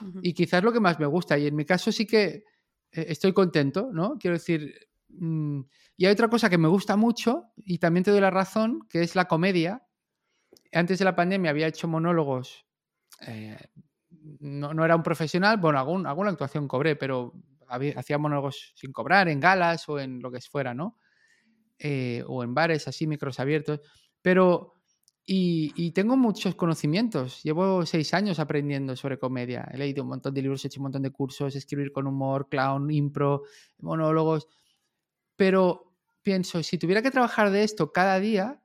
Ujú. 0.00 0.20
y 0.22 0.32
quizás 0.32 0.62
lo 0.62 0.72
que 0.72 0.80
más 0.80 0.98
me 0.98 1.06
gusta. 1.06 1.36
Y 1.38 1.46
en 1.46 1.54
mi 1.56 1.64
caso 1.64 1.92
sí 1.92 2.06
que 2.06 2.44
eh, 2.92 3.06
estoy 3.08 3.32
contento, 3.32 3.90
¿no? 3.92 4.16
Quiero 4.18 4.36
decir, 4.36 4.88
mm, 5.08 5.60
y 5.96 6.06
hay 6.06 6.12
otra 6.12 6.28
cosa 6.28 6.48
que 6.48 6.56
me 6.58 6.68
gusta 6.68 6.96
mucho 6.96 7.44
y 7.56 7.78
también 7.78 8.04
te 8.04 8.10
doy 8.10 8.20
la 8.20 8.30
razón, 8.30 8.80
que 8.88 9.02
es 9.02 9.14
la 9.14 9.26
comedia. 9.26 9.82
Antes 10.72 10.98
de 10.98 11.04
la 11.04 11.16
pandemia 11.16 11.50
había 11.50 11.66
hecho 11.66 11.88
monólogos, 11.88 12.66
eh, 13.26 13.56
no, 14.40 14.74
no 14.74 14.84
era 14.84 14.96
un 14.96 15.02
profesional, 15.02 15.56
bueno, 15.58 15.78
algún, 15.78 16.06
alguna 16.06 16.30
actuación 16.30 16.68
cobré, 16.68 16.96
pero 16.96 17.32
había- 17.68 17.98
hacía 17.98 18.18
monólogos 18.18 18.72
sin 18.76 18.92
cobrar, 18.92 19.28
en 19.28 19.40
galas 19.40 19.88
o 19.88 19.98
en 19.98 20.20
lo 20.20 20.30
que 20.30 20.40
fuera, 20.40 20.74
¿no? 20.74 20.96
eh, 21.78 22.22
o 22.26 22.42
en 22.44 22.54
bares 22.54 22.88
así, 22.88 23.06
micros 23.06 23.40
abiertos, 23.40 23.80
pero... 24.22 24.74
Y, 25.26 25.72
y, 25.76 25.92
tengo 25.92 26.16
muchos 26.16 26.56
conocimientos. 26.56 27.42
Llevo 27.44 27.86
seis 27.86 28.14
años 28.14 28.40
aprendiendo 28.40 28.96
sobre 28.96 29.18
comedia. 29.18 29.68
He 29.72 29.78
leído 29.78 30.02
un 30.02 30.08
montón 30.08 30.34
de 30.34 30.42
libros, 30.42 30.64
he 30.64 30.68
hecho 30.68 30.80
un 30.80 30.84
montón 30.84 31.02
de 31.02 31.10
cursos, 31.12 31.54
escribir 31.54 31.92
con 31.92 32.08
humor, 32.08 32.48
clown, 32.48 32.90
impro, 32.90 33.42
monólogos. 33.78 34.48
Pero 35.36 35.94
pienso, 36.22 36.62
si 36.62 36.78
tuviera 36.78 37.02
que 37.02 37.10
trabajar 37.10 37.50
de 37.50 37.62
esto 37.62 37.92
cada 37.92 38.18
día, 38.18 38.62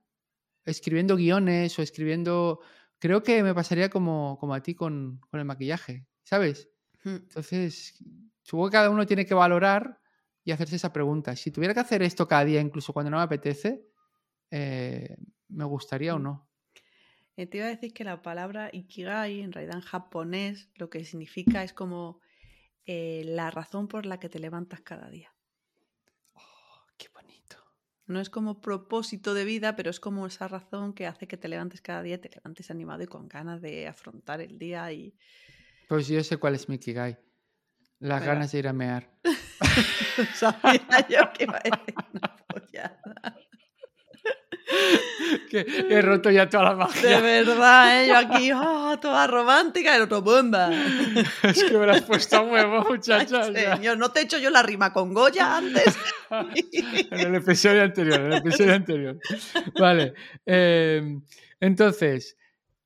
escribiendo 0.66 1.16
guiones 1.16 1.78
o 1.80 1.82
escribiendo, 1.82 2.60
creo 3.00 3.24
que 3.24 3.44
me 3.44 3.54
pasaría 3.54 3.90
como, 3.90 4.38
como 4.40 4.54
a 4.54 4.62
ti 4.62 4.76
con, 4.76 5.20
con 5.30 5.40
el 5.40 5.46
maquillaje, 5.46 6.08
¿sabes? 6.24 6.70
Entonces, 7.04 8.04
supongo 8.42 8.70
que 8.70 8.74
cada 8.74 8.90
uno 8.90 9.06
tiene 9.06 9.26
que 9.26 9.36
valorar 9.36 10.02
y 10.44 10.52
hacerse 10.52 10.76
esa 10.78 10.92
pregunta. 10.92 11.36
Si 11.36 11.52
tuviera 11.52 11.74
que 11.74 11.80
hacer 11.80 12.02
esto 12.02 12.28
cada 12.28 12.46
día, 12.46 12.62
incluso 12.62 12.94
cuando 12.94 13.12
no 13.12 13.18
me 13.18 13.24
apetece, 13.24 13.86
eh, 14.52 15.18
¿me 15.50 15.66
gustaría 15.66 16.16
o 16.16 16.20
no? 16.20 16.50
Eh, 17.38 17.48
te 17.48 17.58
iba 17.58 17.68
a 17.68 17.70
decir 17.70 17.94
que 17.94 18.04
la 18.04 18.22
palabra 18.22 18.70
ikigai, 18.72 19.42
en 19.42 19.52
realidad 19.52 19.76
en 19.76 19.82
japonés, 19.82 20.70
lo 20.76 20.90
que 20.90 21.04
significa 21.04 21.64
es 21.64 21.74
como 21.74 22.22
eh, 22.86 23.24
la 23.26 23.52
razón 23.52 23.88
por 23.88 24.06
la 24.06 24.20
que 24.20 24.30
te 24.30 24.40
levantas 24.40 24.82
cada 24.82 25.10
día. 25.10 25.35
No 28.08 28.20
es 28.20 28.30
como 28.30 28.62
propósito 28.62 29.34
de 29.34 29.46
vida, 29.46 29.76
pero 29.76 29.90
es 29.90 30.00
como 30.00 30.28
esa 30.28 30.48
razón 30.48 30.94
que 30.94 31.08
hace 31.08 31.28
que 31.28 31.38
te 31.38 31.48
levantes 31.48 31.82
cada 31.82 32.04
día, 32.04 32.22
te 32.22 32.30
levantes 32.30 32.70
animado 32.70 33.04
y 33.04 33.08
con 33.08 33.28
ganas 33.28 33.62
de 33.62 33.88
afrontar 33.88 34.42
el 34.42 34.60
día 34.60 34.92
y... 34.92 35.16
Pues 35.88 36.08
yo 36.08 36.24
sé 36.24 36.38
cuál 36.38 36.56
es 36.56 36.70
mi 36.70 36.76
ikigai. 36.76 37.18
Las 38.00 38.24
ganas 38.24 38.52
de 38.52 38.60
ir 38.60 38.68
a 38.68 38.74
mear. 38.74 39.10
Sabía 40.36 41.08
yo 41.10 41.34
que 41.34 41.44
iba 41.46 41.58
a 41.58 41.62
decir 41.64 41.96
una 42.14 42.36
pollada. 42.48 43.38
que 45.50 45.66
he 45.90 46.02
roto 46.02 46.32
ya 46.32 46.50
toda 46.50 46.64
la 46.64 46.70
De 46.72 46.76
magia. 46.76 47.20
verdad, 47.22 48.04
¿eh? 48.04 48.08
yo 48.08 48.18
aquí, 48.18 48.52
oh, 48.52 48.98
toda 49.02 49.28
romántica 49.28 49.94
y 49.94 49.96
el 49.98 50.04
otro 50.04 50.22
bomba. 50.22 50.70
es 51.44 51.64
que 51.64 51.78
me 51.78 51.86
la 51.86 51.94
has 51.94 52.02
puesto 52.02 52.38
a 52.38 52.42
huevo, 52.42 52.84
muchacha. 52.90 53.44
Señor, 53.54 53.98
¿no 53.98 54.12
te 54.12 54.22
he 54.22 54.24
hecho 54.24 54.38
yo 54.38 54.50
la 54.50 54.64
rima 54.64 54.92
con 54.92 55.14
Goya 55.14 55.58
antes? 55.58 55.96
en 56.32 57.20
el 57.20 57.36
episodio 57.36 57.84
anterior, 57.84 58.20
en 58.20 58.26
el 58.28 58.34
episodio 58.34 58.74
anterior. 58.74 59.20
Vale. 59.80 60.14
eh, 60.46 61.20
entonces, 61.60 62.38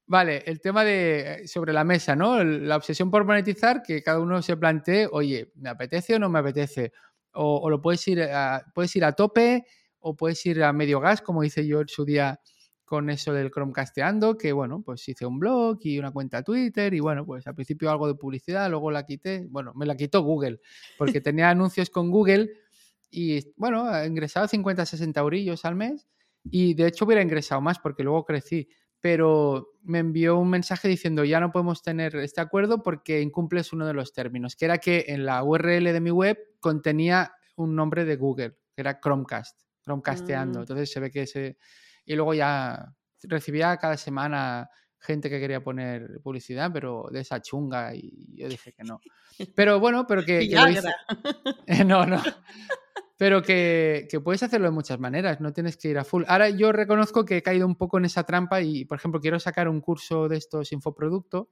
vale, 0.05 0.43
el 0.45 0.59
tema 0.59 0.83
de 0.83 1.43
sobre 1.47 1.73
la 1.73 1.83
mesa, 1.83 2.15
¿no? 2.15 2.43
La 2.43 2.75
obsesión 2.75 3.09
por 3.09 3.25
monetizar, 3.25 3.81
que 3.81 4.03
cada 4.03 4.19
uno 4.19 4.41
se 4.41 4.57
plantee, 4.57 5.07
oye, 5.11 5.51
¿me 5.55 5.69
apetece 5.69 6.15
o 6.15 6.19
no 6.19 6.29
me 6.29 6.39
apetece? 6.39 6.91
O, 7.33 7.57
o 7.57 7.69
lo 7.69 7.81
puedes 7.81 8.05
ir 8.07 8.21
a, 8.23 8.65
puedes 8.73 8.95
ir 8.95 9.05
a 9.05 9.13
tope, 9.13 9.65
o 9.99 10.15
puedes 10.15 10.45
ir 10.45 10.63
a 10.63 10.73
medio 10.73 10.99
gas, 10.99 11.21
como 11.21 11.43
hice 11.43 11.65
yo 11.65 11.81
en 11.81 11.87
su 11.87 12.05
día 12.05 12.39
con 12.89 13.11
eso 13.11 13.31
del 13.33 13.51
Chromecasteando, 13.51 14.35
que 14.35 14.51
bueno, 14.51 14.81
pues 14.81 15.07
hice 15.07 15.23
un 15.23 15.37
blog 15.37 15.77
y 15.83 15.99
una 15.99 16.09
cuenta 16.09 16.41
Twitter 16.41 16.91
y 16.95 16.99
bueno, 16.99 17.23
pues 17.23 17.45
al 17.45 17.53
principio 17.53 17.91
algo 17.91 18.07
de 18.07 18.15
publicidad, 18.15 18.67
luego 18.67 18.89
la 18.89 19.05
quité, 19.05 19.45
bueno, 19.47 19.73
me 19.75 19.85
la 19.85 19.95
quitó 19.95 20.23
Google, 20.23 20.59
porque 20.97 21.21
tenía 21.21 21.51
anuncios 21.51 21.91
con 21.91 22.09
Google 22.09 22.49
y 23.11 23.53
bueno, 23.57 23.95
he 23.95 24.07
ingresado 24.07 24.47
50, 24.47 24.87
60 24.87 25.19
eurillos 25.19 25.65
al 25.65 25.75
mes 25.75 26.07
y 26.49 26.73
de 26.73 26.87
hecho 26.87 27.05
hubiera 27.05 27.21
ingresado 27.21 27.61
más 27.61 27.77
porque 27.77 28.01
luego 28.01 28.25
crecí, 28.25 28.67
pero 28.99 29.73
me 29.83 29.99
envió 29.99 30.39
un 30.39 30.49
mensaje 30.49 30.87
diciendo 30.87 31.23
ya 31.23 31.39
no 31.39 31.51
podemos 31.51 31.83
tener 31.83 32.15
este 32.15 32.41
acuerdo 32.41 32.81
porque 32.81 33.21
incumples 33.21 33.71
uno 33.71 33.85
de 33.85 33.93
los 33.93 34.13
términos, 34.13 34.55
que 34.55 34.65
era 34.65 34.79
que 34.79 35.05
en 35.09 35.25
la 35.25 35.43
URL 35.43 35.83
de 35.83 36.01
mi 36.01 36.09
web 36.09 36.39
contenía 36.59 37.33
un 37.55 37.75
nombre 37.75 38.03
de 38.03 38.15
Google, 38.15 38.57
que 38.73 38.81
era 38.81 38.99
Chromecast, 38.99 39.68
Chromecasteando. 39.89 40.59
Mm. 40.59 40.61
Entonces 40.61 40.91
se 40.91 40.99
ve 40.99 41.11
que 41.11 41.23
ese... 41.23 41.57
Y 42.05 42.15
luego 42.15 42.33
ya 42.33 42.93
recibía 43.23 43.75
cada 43.77 43.97
semana 43.97 44.69
gente 44.99 45.29
que 45.29 45.39
quería 45.39 45.63
poner 45.63 46.19
publicidad, 46.21 46.71
pero 46.73 47.07
de 47.11 47.21
esa 47.21 47.41
chunga 47.41 47.95
y 47.95 48.35
yo 48.35 48.47
dije 48.47 48.73
que 48.73 48.83
no. 48.83 48.99
Pero 49.55 49.79
bueno, 49.79 50.05
pero 50.07 50.23
que... 50.23 50.47
que 50.47 50.55
lo 50.55 50.67
hice- 50.67 50.81
Viagra. 51.67 51.85
no, 51.85 52.05
no. 52.05 52.21
Pero 53.17 53.41
que, 53.41 54.07
que 54.09 54.21
puedes 54.21 54.43
hacerlo 54.43 54.67
de 54.67 54.71
muchas 54.71 54.99
maneras, 54.99 55.41
no 55.41 55.51
tienes 55.51 55.75
que 55.75 55.89
ir 55.89 55.97
a 55.97 56.05
full. 56.05 56.23
Ahora 56.27 56.49
yo 56.49 56.71
reconozco 56.71 57.25
que 57.25 57.37
he 57.37 57.43
caído 57.43 57.65
un 57.67 57.75
poco 57.75 57.97
en 57.97 58.05
esa 58.05 58.23
trampa 58.23 58.61
y, 58.61 58.85
por 58.85 58.97
ejemplo, 58.97 59.19
quiero 59.19 59.39
sacar 59.39 59.67
un 59.67 59.81
curso 59.81 60.29
de 60.29 60.37
estos 60.37 60.71
infoproducto 60.71 61.49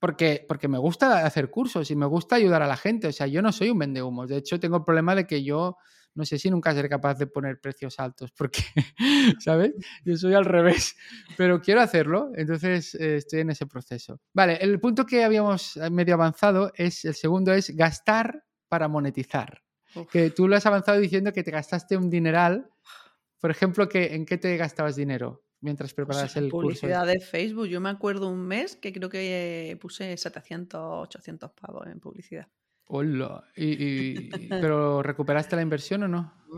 porque, 0.00 0.44
porque 0.48 0.66
me 0.66 0.78
gusta 0.78 1.24
hacer 1.24 1.48
cursos 1.48 1.88
y 1.92 1.94
me 1.94 2.06
gusta 2.06 2.34
ayudar 2.34 2.60
a 2.62 2.66
la 2.66 2.76
gente. 2.76 3.06
O 3.06 3.12
sea, 3.12 3.28
yo 3.28 3.40
no 3.40 3.52
soy 3.52 3.70
un 3.70 3.78
vendehumos. 3.78 4.28
De 4.28 4.38
hecho, 4.38 4.58
tengo 4.58 4.78
el 4.78 4.82
problema 4.82 5.14
de 5.14 5.28
que 5.28 5.44
yo 5.44 5.76
no 6.14 6.24
sé 6.24 6.38
si 6.38 6.50
nunca 6.50 6.74
seré 6.74 6.88
capaz 6.88 7.18
de 7.18 7.26
poner 7.26 7.60
precios 7.60 7.98
altos 7.98 8.30
porque, 8.32 8.62
¿sabes? 9.40 9.72
Yo 10.04 10.16
soy 10.16 10.34
al 10.34 10.44
revés, 10.44 10.96
pero 11.36 11.60
quiero 11.60 11.80
hacerlo, 11.80 12.30
entonces 12.34 12.94
eh, 12.94 13.16
estoy 13.16 13.40
en 13.40 13.50
ese 13.50 13.66
proceso. 13.66 14.20
Vale, 14.32 14.56
el 14.56 14.78
punto 14.80 15.06
que 15.06 15.24
habíamos 15.24 15.76
eh, 15.76 15.90
medio 15.90 16.14
avanzado 16.14 16.72
es, 16.76 17.04
el 17.04 17.14
segundo 17.14 17.52
es 17.52 17.74
gastar 17.74 18.44
para 18.68 18.88
monetizar 18.88 19.62
Uf. 19.94 20.08
que 20.10 20.30
tú 20.30 20.48
lo 20.48 20.56
has 20.56 20.66
avanzado 20.66 20.98
diciendo 20.98 21.32
que 21.32 21.42
te 21.42 21.50
gastaste 21.50 21.96
un 21.96 22.10
dineral. 22.10 22.68
Por 23.38 23.50
ejemplo, 23.50 23.88
que, 23.88 24.14
¿en 24.14 24.24
qué 24.24 24.38
te 24.38 24.56
gastabas 24.56 24.96
dinero 24.96 25.44
mientras 25.60 25.90
Pues 25.90 26.06
preparabas 26.06 26.36
en 26.36 26.44
el 26.44 26.50
curso? 26.50 26.66
publicidad 26.66 27.06
de 27.06 27.20
Facebook. 27.20 27.66
Yo 27.66 27.80
me 27.80 27.90
acuerdo 27.90 28.28
un 28.28 28.46
mes 28.46 28.76
que 28.76 28.92
creo 28.92 29.08
que 29.08 29.70
eh, 29.70 29.76
puse 29.76 30.16
700, 30.16 30.80
800 30.80 31.50
pavos 31.52 31.86
en 31.88 31.98
publicidad. 31.98 32.46
Hola. 32.86 33.44
Y, 33.56 34.28
¿Pero 34.48 35.02
recuperaste 35.02 35.56
la 35.56 35.62
inversión 35.62 36.02
o 36.02 36.08
no? 36.08 36.34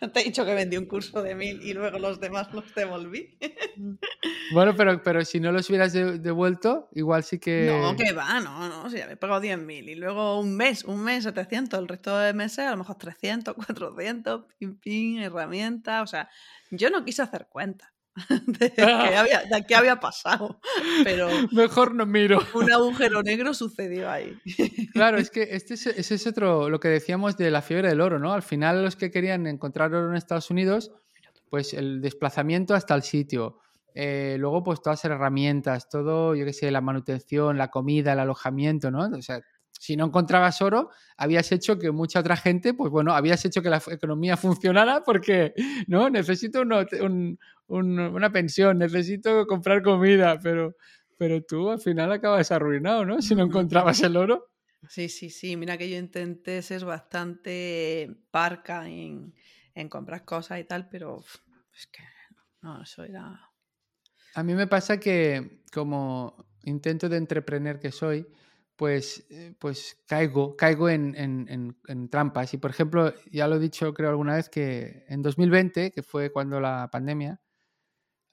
¿No 0.00 0.12
te 0.12 0.20
he 0.20 0.24
dicho 0.24 0.44
que 0.44 0.54
vendí 0.54 0.76
un 0.76 0.86
curso 0.86 1.22
de 1.22 1.34
mil 1.34 1.60
y 1.62 1.74
luego 1.74 1.98
los 1.98 2.20
demás 2.20 2.52
los 2.52 2.74
devolví? 2.74 3.38
Bueno, 4.50 4.74
pero, 4.74 5.02
pero 5.02 5.22
si 5.26 5.40
no 5.40 5.52
los 5.52 5.68
hubieras 5.68 5.92
de- 5.92 6.18
devuelto, 6.18 6.88
igual 6.92 7.22
sí 7.22 7.38
que... 7.38 7.66
No, 7.66 7.94
que 7.96 8.12
va, 8.12 8.40
no, 8.40 8.66
no, 8.66 8.88
si 8.88 8.96
ya 8.96 9.06
me 9.06 9.12
he 9.12 9.16
pagado 9.16 9.42
10.000 9.42 9.90
y 9.90 9.94
luego 9.94 10.40
un 10.40 10.56
mes, 10.56 10.84
un 10.84 11.04
mes 11.04 11.24
700, 11.24 11.78
el 11.78 11.86
resto 11.86 12.16
de 12.16 12.32
meses 12.32 12.60
a 12.60 12.70
lo 12.70 12.78
mejor 12.78 12.96
300, 12.96 13.54
400, 13.54 14.46
pin, 14.58 14.78
pin, 14.78 15.18
herramientas, 15.18 16.02
o 16.02 16.06
sea, 16.06 16.30
yo 16.70 16.88
no 16.88 17.04
quise 17.04 17.20
hacer 17.20 17.46
cuenta 17.50 17.92
de 18.46 18.72
qué 18.72 18.82
había, 18.82 19.42
de 19.44 19.64
qué 19.66 19.74
había 19.74 20.00
pasado, 20.00 20.60
pero 21.04 21.28
Mejor 21.52 21.94
no 21.94 22.06
miro. 22.06 22.40
un 22.54 22.70
agujero 22.72 23.22
negro 23.22 23.54
sucedió 23.54 24.10
ahí. 24.10 24.36
Claro, 24.92 25.18
es 25.18 25.30
que 25.30 25.48
este 25.50 25.74
es, 25.74 25.86
ese 25.86 26.14
es 26.14 26.26
otro, 26.26 26.68
lo 26.68 26.80
que 26.80 26.88
decíamos 26.88 27.36
de 27.36 27.50
la 27.50 27.62
fiebre 27.62 27.88
del 27.88 28.00
oro, 28.00 28.18
¿no? 28.18 28.32
Al 28.32 28.42
final 28.42 28.82
los 28.82 28.96
que 28.96 29.10
querían 29.10 29.46
encontrar 29.46 29.94
oro 29.94 30.10
en 30.10 30.16
Estados 30.16 30.50
Unidos, 30.50 30.92
pues 31.50 31.74
el 31.74 32.00
desplazamiento 32.00 32.74
hasta 32.74 32.94
el 32.94 33.02
sitio, 33.02 33.58
eh, 33.94 34.36
luego 34.38 34.62
pues 34.62 34.80
todas 34.82 35.04
las 35.04 35.12
herramientas, 35.12 35.88
todo, 35.88 36.34
yo 36.34 36.44
qué 36.44 36.52
sé, 36.52 36.70
la 36.70 36.80
manutención, 36.80 37.58
la 37.58 37.68
comida, 37.68 38.12
el 38.12 38.20
alojamiento, 38.20 38.90
¿no? 38.90 39.06
O 39.06 39.22
sea, 39.22 39.40
si 39.78 39.96
no 39.96 40.06
encontrabas 40.06 40.60
oro, 40.60 40.90
habías 41.16 41.50
hecho 41.52 41.78
que 41.78 41.90
mucha 41.90 42.20
otra 42.20 42.36
gente, 42.36 42.74
pues 42.74 42.90
bueno, 42.90 43.12
habías 43.14 43.44
hecho 43.44 43.62
que 43.62 43.70
la 43.70 43.80
economía 43.90 44.36
funcionara 44.36 45.02
porque, 45.04 45.54
¿no? 45.86 46.10
Necesito 46.10 46.62
uno- 46.62 46.84
un- 47.00 47.38
un- 47.68 47.98
una 48.00 48.30
pensión, 48.32 48.78
necesito 48.78 49.46
comprar 49.46 49.82
comida, 49.82 50.38
pero, 50.42 50.74
pero 51.16 51.42
tú 51.42 51.70
al 51.70 51.80
final 51.80 52.12
acabas 52.12 52.50
arruinado, 52.52 53.04
¿no? 53.04 53.22
Si 53.22 53.34
no 53.34 53.44
encontrabas 53.44 54.02
el 54.02 54.16
oro. 54.16 54.50
Sí, 54.88 55.08
sí, 55.08 55.28
sí, 55.30 55.56
mira 55.56 55.76
que 55.76 55.90
yo 55.90 55.96
intenté 55.98 56.62
ser 56.62 56.84
bastante 56.84 58.08
parca 58.30 58.88
en, 58.88 59.34
en 59.74 59.88
comprar 59.88 60.24
cosas 60.24 60.60
y 60.60 60.64
tal, 60.64 60.88
pero 60.88 61.22
es 61.76 61.86
que 61.88 62.02
no, 62.62 62.82
eso 62.82 63.04
era... 63.04 63.40
A 64.34 64.42
mí 64.42 64.54
me 64.54 64.66
pasa 64.66 64.98
que 65.00 65.62
como 65.72 66.46
intento 66.64 67.08
de 67.08 67.16
entrepreneur 67.16 67.80
que 67.80 67.90
soy, 67.90 68.26
pues, 68.78 69.26
eh, 69.30 69.54
pues 69.60 69.98
caigo, 70.06 70.56
caigo 70.56 70.88
en, 70.90 71.16
en- 71.16 71.46
en- 71.50 71.78
en 71.88 72.10
trampas. 72.10 72.54
Y 72.54 72.58
por 72.58 72.70
ejemplo, 72.72 73.14
ya 73.32 73.48
lo 73.48 73.56
he 73.56 73.60
dicho 73.60 73.94
creo 73.94 74.10
alguna 74.10 74.36
vez 74.36 74.48
que 74.50 75.04
en 75.08 75.22
2020, 75.22 75.92
que 75.92 76.02
fue 76.04 76.32
cuando 76.32 76.60
la 76.60 76.88
pandemia, 76.92 77.42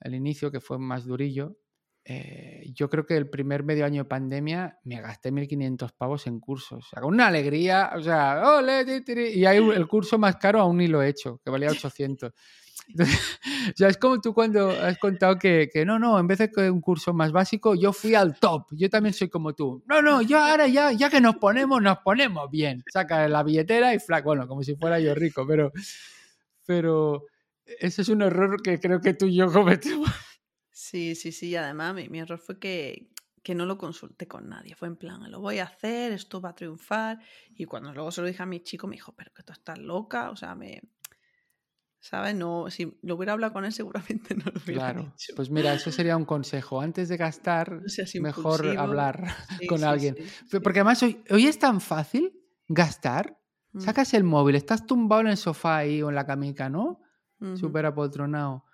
el 0.00 0.14
inicio, 0.14 0.50
que 0.52 0.60
fue 0.60 0.78
más 0.78 1.04
durillo, 1.06 1.58
eh, 2.04 2.70
yo 2.74 2.88
creo 2.90 3.06
que 3.06 3.16
el 3.16 3.28
primer 3.30 3.64
medio 3.64 3.84
año 3.84 4.04
de 4.04 4.08
pandemia 4.08 4.78
me 4.84 5.00
gasté 5.00 5.32
1.500 5.32 5.92
pavos 5.92 6.26
en 6.28 6.38
cursos. 6.40 6.86
O 6.86 6.88
sea, 6.90 7.02
con 7.02 7.14
una 7.14 7.26
alegría, 7.28 7.92
o 7.96 8.02
sea, 8.02 8.56
ole, 8.58 8.84
ti, 8.84 9.02
ti, 9.04 9.14
ti, 9.14 9.20
y 9.40 9.46
hay 9.46 9.58
el 9.58 9.88
curso 9.88 10.18
más 10.18 10.36
caro 10.36 10.60
aún 10.60 10.76
ni 10.78 10.86
lo 10.88 11.02
he 11.02 11.08
hecho, 11.08 11.40
que 11.44 11.50
valía 11.50 11.68
800. 11.72 12.32
Entonces, 12.88 13.18
sea, 13.76 13.88
es 13.88 13.96
como 13.96 14.20
tú 14.20 14.34
cuando 14.34 14.70
has 14.70 14.98
contado 14.98 15.38
que, 15.38 15.68
que 15.72 15.84
no, 15.84 15.98
no, 15.98 16.18
en 16.18 16.26
vez 16.26 16.38
de 16.38 16.70
un 16.70 16.80
curso 16.80 17.12
más 17.12 17.32
básico, 17.32 17.74
yo 17.74 17.92
fui 17.92 18.14
al 18.14 18.38
top. 18.38 18.66
Yo 18.72 18.90
también 18.90 19.14
soy 19.14 19.28
como 19.28 19.54
tú. 19.54 19.82
No, 19.86 20.02
no, 20.02 20.22
yo 20.22 20.38
ahora 20.38 20.66
ya, 20.66 20.92
ya 20.92 21.10
que 21.10 21.20
nos 21.20 21.36
ponemos, 21.36 21.82
nos 21.82 21.98
ponemos 21.98 22.50
bien. 22.50 22.82
Saca 22.92 23.28
la 23.28 23.42
billetera 23.42 23.94
y 23.94 23.98
flac, 23.98 24.24
bueno, 24.24 24.46
como 24.46 24.62
si 24.62 24.76
fuera 24.76 25.00
yo 25.00 25.14
rico, 25.14 25.46
pero, 25.46 25.72
pero 26.64 27.24
ese 27.64 28.02
es 28.02 28.08
un 28.08 28.22
error 28.22 28.62
que 28.62 28.78
creo 28.78 29.00
que 29.00 29.14
tú 29.14 29.26
y 29.26 29.36
yo 29.36 29.52
cometemos. 29.52 30.08
Sí, 30.78 31.14
sí, 31.14 31.32
sí, 31.32 31.56
además 31.56 31.94
mi, 31.94 32.08
mi 32.10 32.20
error 32.20 32.38
fue 32.38 32.58
que, 32.58 33.10
que 33.46 33.54
no 33.54 33.64
lo 33.64 33.78
consulté 33.78 34.26
con 34.26 34.48
nadie. 34.48 34.74
Fue 34.74 34.88
en 34.88 34.96
plan, 34.96 35.30
lo 35.30 35.38
voy 35.38 35.60
a 35.60 35.64
hacer, 35.64 36.10
esto 36.10 36.40
va 36.40 36.48
a 36.48 36.54
triunfar. 36.56 37.20
Y 37.54 37.64
cuando 37.64 37.94
luego 37.94 38.10
se 38.10 38.20
lo 38.20 38.26
dije 38.26 38.42
a 38.42 38.46
mi 38.46 38.58
chico, 38.58 38.88
me 38.88 38.96
dijo, 38.96 39.14
pero 39.14 39.32
que 39.32 39.44
tú 39.44 39.52
estás 39.52 39.78
loca. 39.78 40.30
O 40.30 40.36
sea, 40.36 40.56
me. 40.56 40.82
¿Sabes? 42.00 42.34
No, 42.34 42.70
si 42.70 42.98
lo 43.02 43.16
hubiera 43.16 43.32
hablado 43.32 43.52
con 43.52 43.64
él, 43.64 43.72
seguramente 43.72 44.34
no 44.34 44.44
lo 44.46 44.60
hubiera 44.64 44.92
Claro. 44.92 45.02
dicho. 45.02 45.32
Pues 45.34 45.50
mira, 45.50 45.74
eso 45.74 45.90
sería 45.90 46.16
un 46.16 46.24
consejo. 46.24 46.80
Antes 46.80 47.08
de 47.08 47.16
gastar, 47.16 47.72
No 47.72 47.88
seas 47.88 48.12
mejor 48.20 48.64
hablar 48.78 49.24
Sí, 49.60 49.66
con 49.66 49.78
sí, 49.78 49.84
alguien. 49.84 50.16
sí. 50.16 50.58
Porque 50.60 50.80
además 50.80 51.02
hoy, 51.02 51.22
hoy 51.30 51.46
es 51.46 51.58
tan 51.58 51.80
fácil 51.80 52.32
gastar. 52.68 53.38
Mm, 53.72 53.80
Sacas 53.80 54.14
el 54.14 54.24
móvil, 54.24 54.54
estás 54.56 54.86
tumbado 54.86 55.22
en 55.22 55.28
el 55.28 55.36
sofá 55.36 55.78
ahí 55.78 56.02
o 56.02 56.08
en 56.10 56.14
la 56.14 56.26
camica, 56.26 56.68
¿no? 56.68 57.00
Súper 57.54 57.84
apoltronado. 57.86 58.64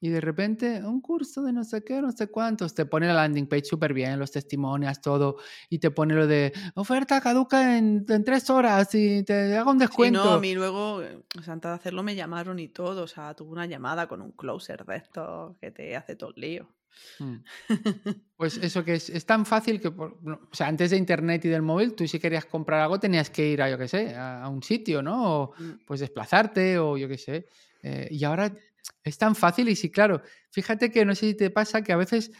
Y 0.00 0.10
de 0.10 0.20
repente, 0.20 0.84
un 0.84 1.00
curso 1.00 1.42
de 1.42 1.52
no 1.52 1.64
sé 1.64 1.82
qué, 1.84 2.00
no 2.00 2.12
sé 2.12 2.28
cuántos. 2.28 2.74
Te 2.74 2.86
pone 2.86 3.06
la 3.08 3.14
landing 3.14 3.48
page 3.48 3.64
súper 3.64 3.92
bien, 3.92 4.18
los 4.18 4.30
testimonios, 4.30 5.00
todo. 5.00 5.36
Y 5.68 5.78
te 5.78 5.90
pone 5.90 6.14
lo 6.14 6.26
de 6.26 6.52
oferta 6.76 7.20
caduca 7.20 7.76
en, 7.78 8.04
en 8.08 8.24
tres 8.24 8.48
horas 8.50 8.94
y 8.94 9.24
te 9.24 9.56
hago 9.56 9.70
un 9.72 9.78
Sí, 9.78 9.84
descuento. 9.84 10.24
no, 10.24 10.32
a 10.34 10.40
mí 10.40 10.54
luego, 10.54 11.02
eh, 11.02 11.22
o 11.38 11.42
sea, 11.42 11.54
antes 11.54 11.68
de 11.70 11.74
hacerlo 11.74 12.02
me 12.02 12.14
llamaron 12.14 12.58
y 12.58 12.68
todo. 12.68 13.02
O 13.02 13.08
sea, 13.08 13.34
tuve 13.34 13.50
una 13.50 13.66
llamada 13.66 14.06
con 14.06 14.22
un 14.22 14.32
closer 14.32 14.84
de 14.84 14.96
estos 14.96 15.56
que 15.60 15.70
te 15.72 15.96
hace 15.96 16.14
todo 16.16 16.30
el 16.34 16.40
lío. 16.40 16.68
Mm. 17.18 17.36
Pues 18.36 18.56
eso 18.58 18.84
que 18.84 18.94
es, 18.94 19.10
es 19.10 19.26
tan 19.26 19.44
fácil 19.44 19.80
que, 19.80 19.90
por- 19.90 20.12
o 20.24 20.54
sea, 20.54 20.68
antes 20.68 20.90
de 20.92 20.96
internet 20.96 21.44
y 21.44 21.48
del 21.48 21.62
móvil, 21.62 21.94
tú 21.94 22.06
si 22.06 22.20
querías 22.20 22.44
comprar 22.46 22.80
algo 22.80 23.00
tenías 23.00 23.30
que 23.30 23.48
ir 23.48 23.60
a, 23.62 23.68
yo 23.68 23.76
qué 23.76 23.88
sé, 23.88 24.14
a, 24.14 24.44
a 24.44 24.48
un 24.48 24.62
sitio, 24.62 25.02
¿no? 25.02 25.42
O 25.42 25.52
Mm, 25.58 25.70
pues 25.84 25.98
desplazarte 26.00 26.78
o 26.78 26.96
yo 26.96 27.08
qué 27.08 27.18
sé. 27.18 27.46
Eh, 27.82 28.06
y 28.12 28.22
ahora 28.24 28.52
es 29.02 29.18
tan 29.18 29.34
fácil 29.34 29.68
y 29.68 29.76
sí, 29.76 29.90
claro, 29.90 30.22
fíjate 30.50 30.90
que 30.90 31.04
no 31.04 31.14
sé 31.14 31.28
si 31.28 31.34
te 31.34 31.50
pasa 31.50 31.82
que 31.82 31.92
a 31.92 31.96
veces, 31.96 32.30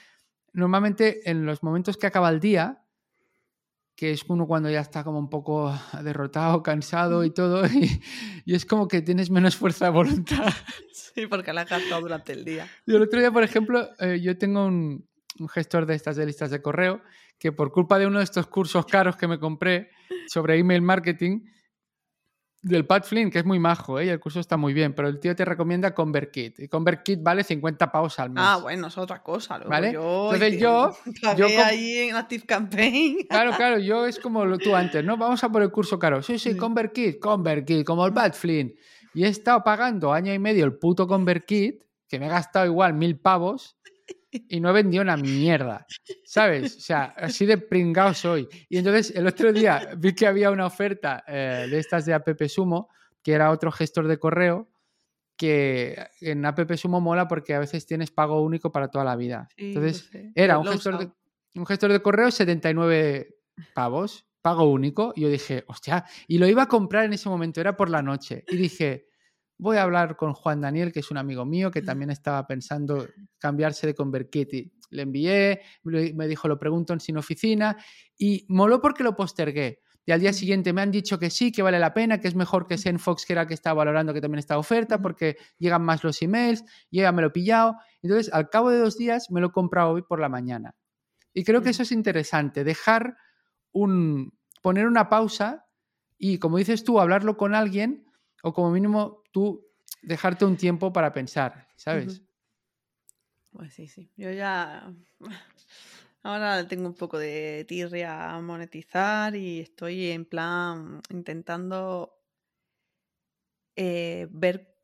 normalmente 0.52 1.28
en 1.30 1.46
los 1.46 1.62
momentos 1.62 1.96
que 1.96 2.06
acaba 2.06 2.28
el 2.30 2.40
día, 2.40 2.84
que 3.94 4.12
es 4.12 4.24
uno 4.28 4.46
cuando 4.46 4.70
ya 4.70 4.80
está 4.80 5.02
como 5.02 5.18
un 5.18 5.28
poco 5.28 5.72
derrotado, 6.02 6.62
cansado 6.62 7.24
y 7.24 7.30
todo, 7.30 7.66
y, 7.72 8.00
y 8.44 8.54
es 8.54 8.64
como 8.64 8.86
que 8.86 9.02
tienes 9.02 9.30
menos 9.30 9.56
fuerza 9.56 9.86
de 9.86 9.90
voluntad. 9.90 10.52
Sí, 11.14 11.26
porque 11.26 11.52
la 11.52 11.62
has 11.62 11.68
gastado 11.68 12.02
durante 12.02 12.32
el 12.32 12.44
día. 12.44 12.68
Y 12.86 12.94
el 12.94 13.02
otro 13.02 13.18
día, 13.18 13.32
por 13.32 13.42
ejemplo, 13.42 13.88
eh, 13.98 14.20
yo 14.20 14.38
tengo 14.38 14.64
un, 14.64 15.08
un 15.40 15.48
gestor 15.48 15.84
de 15.84 15.96
estas 15.96 16.14
de 16.14 16.26
listas 16.26 16.50
de 16.50 16.62
correo 16.62 17.02
que 17.38 17.50
por 17.50 17.72
culpa 17.72 17.98
de 17.98 18.06
uno 18.06 18.18
de 18.18 18.24
estos 18.24 18.46
cursos 18.46 18.86
caros 18.86 19.16
que 19.16 19.26
me 19.26 19.38
compré 19.38 19.90
sobre 20.28 20.58
email 20.58 20.82
marketing, 20.82 21.40
del 22.60 22.84
Pat 22.86 23.04
Flynn, 23.04 23.30
que 23.30 23.38
es 23.38 23.44
muy 23.44 23.58
majo, 23.58 24.00
¿eh? 24.00 24.06
y 24.06 24.08
el 24.08 24.18
curso 24.18 24.40
está 24.40 24.56
muy 24.56 24.74
bien, 24.74 24.92
pero 24.92 25.08
el 25.08 25.20
tío 25.20 25.34
te 25.36 25.44
recomienda 25.44 25.94
ConvertKit. 25.94 26.58
Y 26.58 26.68
ConvertKit 26.68 27.22
vale 27.22 27.44
50 27.44 27.90
pavos 27.92 28.18
al 28.18 28.30
mes. 28.30 28.42
Ah, 28.44 28.58
bueno, 28.60 28.88
es 28.88 28.98
otra 28.98 29.22
cosa. 29.22 29.56
Luego 29.58 29.70
¿Vale? 29.70 29.92
Yo, 29.92 30.30
Entonces 30.32 30.58
yo- 30.58 31.64
ahí 31.64 31.96
en 32.08 32.16
Active 32.16 32.44
Campaign. 32.44 33.18
Claro, 33.30 33.52
claro, 33.56 33.78
yo 33.78 34.06
es 34.06 34.18
como 34.18 34.44
lo 34.44 34.58
tú 34.58 34.74
antes, 34.74 35.04
¿no? 35.04 35.16
Vamos 35.16 35.42
a 35.44 35.48
por 35.50 35.62
el 35.62 35.70
curso 35.70 35.98
caro. 35.98 36.20
Sí, 36.22 36.38
sí, 36.38 36.52
Sí. 36.52 36.56
ConvertKit, 36.58 37.20
ConvertKit, 37.20 37.86
como 37.86 38.04
el 38.06 38.12
Pat 38.12 38.34
Flynn. 38.34 38.74
Y 39.14 39.24
he 39.24 39.28
estado 39.28 39.62
pagando 39.64 40.12
año 40.12 40.34
y 40.34 40.38
medio 40.38 40.64
el 40.64 40.76
puto 40.78 41.06
ConvertKit, 41.06 41.82
que 42.08 42.18
me 42.18 42.26
he 42.26 42.28
gastado 42.28 42.66
igual 42.66 42.94
mil 42.94 43.18
pavos, 43.18 43.77
y 44.30 44.60
no 44.60 44.70
he 44.70 44.72
vendido 44.72 45.02
una 45.02 45.16
mierda, 45.16 45.86
¿sabes? 46.24 46.76
O 46.76 46.80
sea, 46.80 47.14
así 47.16 47.46
de 47.46 47.58
pringao 47.58 48.14
soy. 48.14 48.48
Y 48.68 48.78
entonces 48.78 49.14
el 49.14 49.26
otro 49.26 49.52
día 49.52 49.90
vi 49.96 50.14
que 50.14 50.26
había 50.26 50.50
una 50.50 50.66
oferta 50.66 51.24
eh, 51.26 51.66
de 51.70 51.78
estas 51.78 52.04
de 52.04 52.14
App 52.14 52.28
Sumo, 52.48 52.88
que 53.22 53.32
era 53.32 53.50
otro 53.50 53.72
gestor 53.72 54.06
de 54.06 54.18
correo, 54.18 54.70
que 55.36 56.08
en 56.20 56.44
App 56.44 56.74
Sumo 56.74 57.00
mola 57.00 57.28
porque 57.28 57.54
a 57.54 57.60
veces 57.60 57.86
tienes 57.86 58.10
pago 58.10 58.42
único 58.42 58.72
para 58.72 58.88
toda 58.88 59.04
la 59.04 59.16
vida. 59.16 59.48
Sí, 59.56 59.68
Entonces, 59.68 60.08
sé. 60.10 60.32
era 60.34 60.58
un 60.58 60.66
gestor, 60.66 60.98
de, 60.98 61.10
un 61.54 61.66
gestor 61.66 61.92
de 61.92 62.02
correo 62.02 62.30
79 62.30 63.36
pavos, 63.74 64.26
pago 64.42 64.64
único. 64.64 65.12
Y 65.16 65.22
yo 65.22 65.28
dije, 65.30 65.64
hostia, 65.68 66.04
y 66.26 66.38
lo 66.38 66.46
iba 66.46 66.64
a 66.64 66.68
comprar 66.68 67.04
en 67.04 67.12
ese 67.12 67.28
momento, 67.28 67.60
era 67.60 67.76
por 67.76 67.88
la 67.88 68.02
noche. 68.02 68.44
Y 68.48 68.56
dije, 68.56 69.07
voy 69.58 69.76
a 69.76 69.82
hablar 69.82 70.16
con 70.16 70.32
Juan 70.32 70.60
Daniel, 70.60 70.92
que 70.92 71.00
es 71.00 71.10
un 71.10 71.18
amigo 71.18 71.44
mío, 71.44 71.70
que 71.70 71.82
también 71.98 72.10
estaba 72.10 72.46
pensando 72.46 73.06
cambiarse 73.38 73.86
de 73.86 73.94
ConvertKit. 73.94 74.72
Le 74.90 75.02
envié, 75.02 75.60
me 75.84 76.26
dijo, 76.26 76.48
lo 76.48 76.58
pregunto 76.58 76.94
en 76.94 77.00
sin 77.00 77.18
oficina. 77.18 77.76
Y 78.16 78.46
moló 78.48 78.80
porque 78.80 79.02
lo 79.04 79.14
postergué. 79.14 79.82
Y 80.06 80.12
al 80.12 80.20
día 80.20 80.32
siguiente 80.32 80.72
me 80.72 80.80
han 80.80 80.90
dicho 80.90 81.18
que 81.18 81.28
sí, 81.28 81.52
que 81.52 81.60
vale 81.60 81.78
la 81.78 81.92
pena, 81.92 82.18
que 82.18 82.28
es 82.28 82.34
mejor 82.34 82.66
que 82.66 82.78
Zenfox, 82.78 83.26
que 83.26 83.34
era 83.34 83.42
el 83.42 83.48
que 83.48 83.52
estaba 83.52 83.74
valorando 83.74 84.14
que 84.14 84.22
también 84.22 84.38
está 84.38 84.56
oferta, 84.56 85.02
porque 85.02 85.36
llegan 85.58 85.82
más 85.82 86.02
los 86.02 86.22
emails, 86.22 86.64
ya 86.90 87.12
me 87.12 87.20
lo 87.20 87.28
he 87.28 87.30
pillado. 87.30 87.76
Entonces, 88.00 88.32
al 88.32 88.48
cabo 88.48 88.70
de 88.70 88.78
dos 88.78 88.96
días, 88.96 89.30
me 89.30 89.42
lo 89.42 89.48
he 89.48 89.52
comprado 89.52 89.90
hoy 89.90 90.00
por 90.00 90.18
la 90.18 90.30
mañana. 90.30 90.74
Y 91.34 91.44
creo 91.44 91.60
que 91.60 91.68
eso 91.68 91.82
es 91.82 91.92
interesante, 91.92 92.64
dejar 92.64 93.18
un, 93.70 94.32
poner 94.62 94.86
una 94.86 95.10
pausa 95.10 95.66
y, 96.16 96.38
como 96.38 96.56
dices 96.56 96.84
tú, 96.84 97.00
hablarlo 97.00 97.36
con 97.36 97.54
alguien 97.54 98.07
o 98.42 98.52
como 98.52 98.70
mínimo 98.70 99.22
tú 99.32 99.66
dejarte 100.02 100.44
un 100.44 100.56
tiempo 100.56 100.92
para 100.92 101.12
pensar, 101.12 101.68
¿sabes? 101.76 102.22
Pues 103.52 103.74
sí, 103.74 103.86
sí. 103.88 104.10
Yo 104.16 104.30
ya. 104.30 104.92
Ahora 106.22 106.66
tengo 106.66 106.88
un 106.88 106.94
poco 106.94 107.18
de 107.18 107.64
tirria 107.66 108.34
a 108.34 108.40
monetizar 108.40 109.34
y 109.36 109.60
estoy 109.60 110.10
en 110.10 110.24
plan 110.24 111.00
intentando 111.10 112.18
eh, 113.76 114.26
ver 114.30 114.76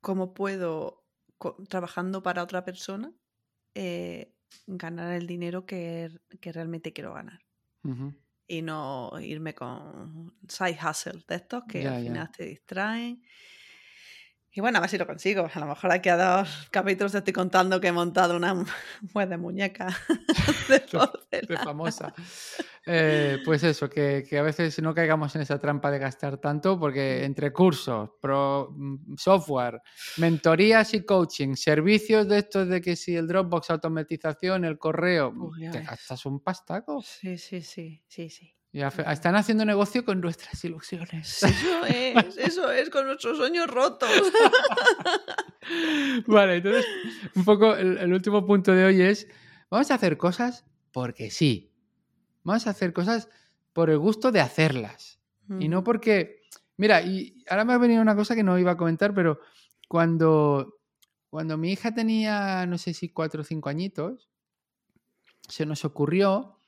cómo 0.00 0.34
puedo, 0.34 1.04
trabajando 1.68 2.22
para 2.22 2.42
otra 2.42 2.64
persona, 2.64 3.12
eh, 3.74 4.34
ganar 4.66 5.12
el 5.12 5.26
dinero 5.26 5.64
que, 5.64 6.10
que 6.40 6.52
realmente 6.52 6.92
quiero 6.92 7.14
ganar. 7.14 7.40
Ujú. 7.84 8.12
Y 8.52 8.62
no 8.62 9.12
irme 9.20 9.54
con 9.54 10.34
side 10.48 10.76
hustle 10.84 11.22
de 11.28 11.36
estos 11.36 11.64
que 11.68 11.84
Ya, 11.84 11.92
al 11.92 11.98
ya. 12.00 12.24
final 12.24 12.30
te 12.32 12.44
distraen. 12.46 13.22
Y 14.52 14.60
bueno, 14.60 14.78
a 14.78 14.80
ver 14.80 14.90
si 14.90 14.98
lo 14.98 15.06
consigo. 15.06 15.48
A 15.52 15.60
lo 15.60 15.66
mejor 15.66 15.92
aquí 15.92 16.08
a 16.08 16.16
dos 16.16 16.68
capítulos 16.72 17.12
te 17.12 17.18
estoy 17.18 17.32
contando 17.32 17.80
que 17.80 17.88
he 17.88 17.92
montado 17.92 18.36
una 18.36 18.54
web 19.14 19.28
de 19.28 19.36
muñeca 19.36 19.86
de 20.68 21.46
de 21.46 21.56
famosa. 21.56 22.12
Eh, 22.84 23.38
pues 23.44 23.62
eso, 23.62 23.88
que, 23.88 24.24
que 24.28 24.38
a 24.38 24.42
veces 24.42 24.80
no 24.82 24.92
caigamos 24.92 25.36
en 25.36 25.42
esa 25.42 25.58
trampa 25.60 25.90
de 25.90 26.00
gastar 26.00 26.38
tanto, 26.38 26.80
porque 26.80 27.24
entre 27.24 27.52
cursos, 27.52 28.10
pro, 28.20 28.74
mm, 28.76 29.14
software, 29.16 29.80
mentorías 30.16 30.94
y 30.94 31.04
coaching, 31.04 31.54
servicios 31.54 32.26
de 32.26 32.38
estos 32.38 32.68
de 32.68 32.80
que 32.80 32.96
si 32.96 33.14
el 33.14 33.28
Dropbox, 33.28 33.70
automatización, 33.70 34.64
el 34.64 34.78
correo, 34.78 35.32
Uy, 35.32 35.62
ya 35.62 35.70
te 35.70 35.82
gastas 35.82 36.26
un 36.26 36.40
pastaco. 36.40 37.00
Sí, 37.02 37.38
sí, 37.38 37.60
sí, 37.62 38.02
sí, 38.08 38.28
sí. 38.28 38.59
Están 38.72 39.34
haciendo 39.34 39.64
negocio 39.64 40.04
con 40.04 40.20
nuestras 40.20 40.64
ilusiones. 40.64 41.42
Eso 41.42 41.86
es, 41.86 42.38
eso 42.38 42.70
es, 42.70 42.88
con 42.88 43.06
nuestros 43.06 43.36
sueños 43.36 43.68
rotos. 43.68 44.10
Vale, 46.26 46.56
entonces, 46.56 46.86
un 47.34 47.44
poco 47.44 47.74
el, 47.74 47.98
el 47.98 48.12
último 48.12 48.46
punto 48.46 48.72
de 48.72 48.84
hoy 48.84 49.02
es, 49.02 49.26
vamos 49.70 49.90
a 49.90 49.94
hacer 49.94 50.16
cosas 50.16 50.64
porque 50.92 51.30
sí. 51.30 51.72
Vamos 52.44 52.66
a 52.66 52.70
hacer 52.70 52.92
cosas 52.92 53.28
por 53.72 53.90
el 53.90 53.98
gusto 53.98 54.32
de 54.32 54.40
hacerlas. 54.40 55.18
Y 55.58 55.68
no 55.68 55.82
porque, 55.82 56.42
mira, 56.76 57.02
y 57.02 57.42
ahora 57.48 57.64
me 57.64 57.72
ha 57.72 57.78
venido 57.78 58.00
una 58.00 58.14
cosa 58.14 58.36
que 58.36 58.44
no 58.44 58.56
iba 58.56 58.70
a 58.70 58.76
comentar, 58.76 59.12
pero 59.12 59.40
cuando, 59.88 60.78
cuando 61.28 61.58
mi 61.58 61.72
hija 61.72 61.92
tenía, 61.92 62.66
no 62.66 62.78
sé 62.78 62.94
si 62.94 63.08
cuatro 63.08 63.40
o 63.40 63.44
cinco 63.44 63.68
añitos, 63.68 64.30
se 65.48 65.66
nos 65.66 65.84
ocurrió 65.84 66.59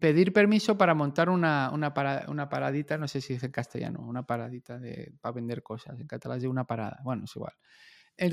pedir 0.00 0.32
permiso 0.32 0.78
para 0.78 0.94
montar 0.94 1.28
una, 1.30 1.70
una, 1.72 1.94
para- 1.94 2.26
una 2.28 2.48
paradita, 2.48 2.98
no 2.98 3.08
sé 3.08 3.20
si 3.20 3.34
es 3.34 3.42
en 3.42 3.52
castellano, 3.52 4.00
una 4.00 4.24
paradita 4.26 4.78
de, 4.78 5.12
para 5.20 5.32
vender 5.34 5.62
cosas. 5.62 5.98
En 6.00 6.06
catalán 6.06 6.38
es 6.38 6.42
de 6.42 6.48
una 6.48 6.66
parada, 6.66 7.00
bueno, 7.04 7.24
es 7.24 7.36
igual. 7.36 7.54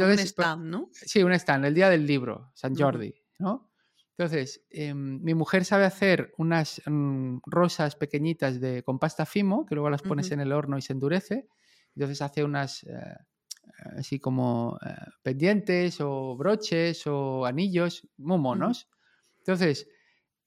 un 0.02 0.18
Entonces, 0.18 0.34
pa- 0.34 0.46
stand, 0.50 0.66
¿no? 0.66 0.90
Sí, 0.92 1.24
un 1.24 1.34
stand, 1.34 1.66
el 1.66 1.74
día 1.76 1.90
del 1.90 2.06
libro, 2.06 2.52
San. 2.56 2.76
Jordi, 2.78 3.14
¿no? 3.40 3.72
Entonces, 4.18 4.66
em, 4.70 5.22
mi 5.24 5.34
mujer 5.34 5.64
sabe 5.66 5.86
hacer 5.86 6.34
unas 6.38 6.82
mm, 6.86 7.38
rosas 7.46 7.96
pequeñitas 7.96 8.60
de, 8.60 8.84
con 8.84 9.00
pasta 9.00 9.26
fimo, 9.26 9.66
que 9.66 9.76
luego 9.76 9.90
las 9.90 10.04
pones 10.04 10.32
en 10.32 10.42
el 10.42 10.52
horno 10.52 10.78
y 10.78 10.82
se 10.82 10.94
endurece. 10.94 11.48
Entonces 11.96 12.22
hace 12.22 12.44
unas, 12.44 12.84
eh, 12.84 13.16
así 13.98 14.20
como 14.20 14.78
eh, 14.86 14.94
pendientes 15.22 16.00
o 16.02 16.36
broches 16.36 17.06
o 17.08 17.46
anillos 17.46 18.08
muy 18.18 18.38
monos. 18.38 18.90
Entonces, 19.40 19.88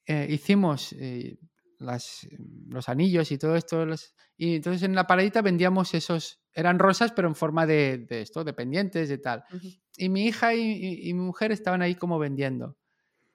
eh, 0.06 0.26
hicimos 0.30 0.92
eh, 0.98 1.38
las, 1.78 2.26
los 2.68 2.88
anillos 2.88 3.30
y 3.32 3.38
todo 3.38 3.56
esto. 3.56 3.84
los- 3.86 4.14
y 4.36 4.56
entonces 4.56 4.82
en 4.82 4.94
la 4.94 5.06
paradita 5.06 5.42
vendíamos 5.42 5.94
esos, 5.94 6.40
eran 6.54 6.78
rosas, 6.78 7.12
pero 7.12 7.28
en 7.28 7.34
forma 7.36 7.66
de, 7.66 7.98
de 7.98 8.22
esto, 8.22 8.42
de 8.44 8.52
pendientes, 8.54 9.08
de 9.08 9.18
tal 9.18 9.44
Ujú. 9.52 9.68
y 9.96 10.08
mi 10.08 10.26
hija 10.26 10.54
y, 10.54 10.60
y- 10.60 11.08
y 11.10 11.14
mi 11.14 11.20
mujer 11.20 11.52
estaban 11.52 11.82
ahí 11.82 11.94
como 11.94 12.18
vendiendo, 12.18 12.76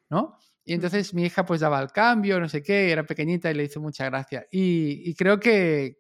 ¿no? 0.10 0.38
Y 0.66 0.74
entonces 0.74 1.14
mi 1.14 1.24
hija 1.24 1.46
pues 1.46 1.62
daba 1.62 1.80
el 1.82 1.92
cambio, 1.92 2.40
no 2.42 2.50
sé 2.50 2.62
qué, 2.62 2.92
era 2.92 3.06
pequeñita 3.06 3.50
y 3.50 3.54
le 3.54 3.64
hizo 3.64 3.80
mucha 3.82 4.06
gracia. 4.06 4.46
Y, 4.52 5.10
y 5.10 5.14
creo 5.16 5.40
que 5.40 6.00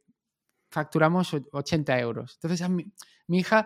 facturamos 0.69 1.34
o- 1.34 1.47
80 1.53 1.97
euros. 1.99 2.34
Entonces 2.36 2.62
a 2.62 2.69
mi, 2.69 2.86
mi 3.27 3.39
hija 3.39 3.65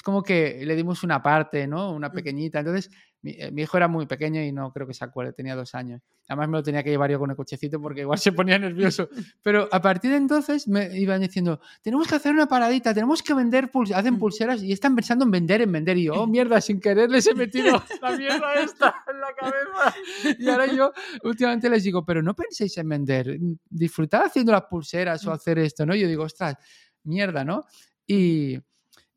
es 0.00 0.02
como 0.02 0.22
que 0.22 0.64
le 0.64 0.76
dimos 0.76 1.02
una 1.02 1.22
parte, 1.22 1.66
¿no? 1.66 1.92
Una 1.92 2.10
pequeñita. 2.10 2.60
Entonces, 2.60 2.90
mi, 3.20 3.32
eh, 3.32 3.50
mi 3.50 3.60
hijo 3.60 3.76
era 3.76 3.86
muy 3.86 4.06
pequeño 4.06 4.40
y 4.40 4.50
no 4.50 4.72
creo 4.72 4.86
que 4.86 4.94
se 4.94 5.04
acuerde, 5.04 5.34
tenía 5.34 5.54
dos 5.54 5.74
años. 5.74 6.00
Además 6.26 6.48
me 6.48 6.56
lo 6.56 6.62
tenía 6.62 6.82
que 6.82 6.88
llevar 6.88 7.10
yo 7.10 7.18
con 7.18 7.28
el 7.28 7.36
cochecito 7.36 7.78
porque 7.82 8.00
igual 8.00 8.18
se 8.18 8.32
ponía 8.32 8.58
nervioso. 8.58 9.10
Pero 9.42 9.68
a 9.70 9.82
partir 9.82 10.12
de 10.12 10.16
entonces 10.16 10.66
me 10.68 10.98
iban 10.98 11.20
diciendo, 11.20 11.60
tenemos 11.82 12.08
que 12.08 12.14
hacer 12.14 12.32
una 12.32 12.46
paradita, 12.46 12.94
tenemos 12.94 13.22
que 13.22 13.34
vender 13.34 13.70
pulseras, 13.70 14.00
hacen 14.00 14.18
pulseras 14.18 14.62
y 14.62 14.72
están 14.72 14.96
pensando 14.96 15.26
en 15.26 15.32
vender, 15.32 15.60
en 15.60 15.70
vender. 15.70 15.98
Y 15.98 16.04
yo, 16.04 16.14
oh, 16.14 16.26
mierda, 16.26 16.62
sin 16.62 16.80
querer 16.80 17.10
les 17.10 17.26
he 17.26 17.34
metido 17.34 17.82
la 18.00 18.16
mierda 18.16 18.54
esta 18.54 19.04
en 19.12 19.20
la 19.20 19.34
cabeza. 19.38 20.38
Y 20.38 20.48
ahora 20.48 20.64
yo 20.64 20.92
últimamente 21.24 21.68
les 21.68 21.84
digo, 21.84 22.06
pero 22.06 22.22
no 22.22 22.32
penséis 22.32 22.74
en 22.78 22.88
vender, 22.88 23.38
disfrutad 23.68 24.22
haciendo 24.24 24.52
las 24.52 24.62
pulseras 24.62 25.26
o 25.26 25.30
hacer 25.30 25.58
esto, 25.58 25.84
¿no? 25.84 25.94
Yo 25.94 26.08
digo, 26.08 26.24
ostras, 26.24 26.56
mierda, 27.04 27.44
¿no? 27.44 27.66
Y, 28.06 28.58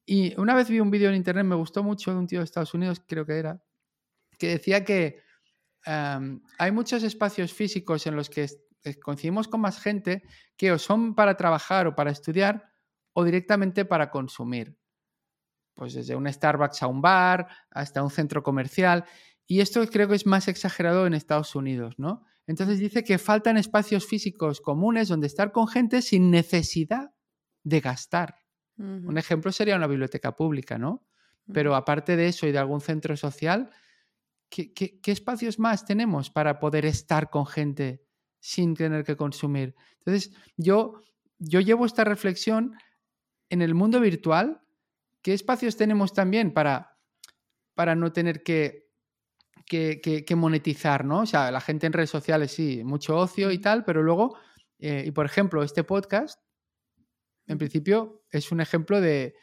y 0.05 0.39
una 0.39 0.55
vez 0.55 0.69
vi 0.69 0.79
un 0.79 0.91
vídeo 0.91 1.09
en 1.09 1.15
internet, 1.15 1.45
me 1.45 1.55
gustó 1.55 1.83
mucho, 1.83 2.11
de 2.11 2.17
un 2.17 2.27
tío 2.27 2.39
de 2.39 2.45
Estados 2.45 2.73
Unidos, 2.73 3.01
creo 3.07 3.25
que 3.25 3.37
era, 3.37 3.63
que 4.37 4.49
decía 4.49 4.83
que 4.83 5.21
em, 5.85 6.41
hay 6.57 6.71
muchos 6.71 7.03
espacios 7.03 7.53
físicos 7.53 8.05
en 8.07 8.15
los 8.15 8.29
que 8.29 8.47
eh, 8.83 8.99
coincidimos 8.99 9.47
con 9.47 9.61
más 9.61 9.79
gente 9.79 10.23
que 10.57 10.71
o 10.71 10.79
son 10.79 11.15
para 11.15 11.37
trabajar 11.37 11.87
o 11.87 11.95
para 11.95 12.11
estudiar 12.11 12.69
o 13.13 13.23
directamente 13.23 13.85
para 13.85 14.09
consumir. 14.09 14.77
Pues 15.75 15.93
desde 15.93 16.15
un 16.15 16.31
Starbucks 16.31 16.83
a 16.83 16.87
un 16.87 17.01
bar, 17.01 17.47
hasta 17.71 18.03
un 18.03 18.11
centro 18.11 18.43
comercial. 18.43 19.05
Y 19.47 19.61
esto 19.61 19.85
creo 19.87 20.07
que 20.07 20.15
es 20.15 20.25
más 20.25 20.47
exagerado 20.47 21.07
en 21.07 21.13
Estados 21.13 21.55
Unidos, 21.55 21.95
¿no? 21.97 22.25
Entonces 22.45 22.79
dice 22.79 23.03
que 23.03 23.17
faltan 23.17 23.57
espacios 23.57 24.05
físicos 24.05 24.61
comunes 24.61 25.07
donde 25.07 25.27
estar 25.27 25.51
con 25.51 25.67
gente 25.67 26.01
sin 26.01 26.29
necesidad 26.29 27.11
de 27.63 27.79
gastar. 27.79 28.42
Un 28.77 29.17
ejemplo 29.17 29.51
sería 29.51 29.75
una 29.75 29.87
biblioteca 29.87 30.35
pública, 30.35 30.77
¿no? 30.77 31.05
Pero 31.53 31.75
aparte 31.75 32.15
de 32.15 32.27
eso 32.27 32.47
y 32.47 32.51
de 32.51 32.57
algún 32.57 32.81
centro 32.81 33.15
social, 33.17 33.69
¿qué, 34.49 34.73
qué- 34.73 34.99
qué 35.01 35.11
espacios 35.11 35.59
más 35.59 35.85
tenemos 35.85 36.29
para 36.29 36.59
poder 36.59 36.85
estar 36.85 37.29
con 37.29 37.45
gente 37.45 38.01
sin 38.39 38.73
tener 38.75 39.03
que 39.03 39.15
consumir? 39.17 39.75
Entonces, 39.99 40.31
yo, 40.57 41.01
yo 41.39 41.59
llevo 41.59 41.85
esta 41.85 42.03
reflexión 42.03 42.73
en 43.49 43.61
el 43.61 43.73
mundo 43.75 43.99
virtual. 43.99 44.61
¿Qué 45.21 45.33
espacios 45.33 45.75
tenemos 45.77 46.13
también 46.13 46.53
para, 46.53 46.97
para 47.75 47.93
no 47.95 48.11
tener 48.11 48.41
que, 48.43 48.89
que, 49.65 50.01
que- 50.01 50.25
que 50.25 50.35
monetizar, 50.35 51.05
¿no? 51.05 51.21
O 51.21 51.25
sea, 51.25 51.51
la 51.51 51.61
gente 51.61 51.87
en 51.87 51.93
redes 51.93 52.09
sociales 52.09 52.51
sí, 52.51 52.83
mucho 52.83 53.17
ocio 53.17 53.51
y 53.51 53.59
tal, 53.59 53.85
pero 53.85 54.01
luego, 54.03 54.37
eh, 54.79 55.03
y 55.05 55.11
por 55.11 55.25
ejemplo, 55.25 55.63
este 55.63 55.83
podcast, 55.83 56.41
en 57.47 57.57
principio, 57.57 58.23
es 58.31 58.51
un 58.51 58.61
ejemplo 58.61 58.99
de, 59.01 59.35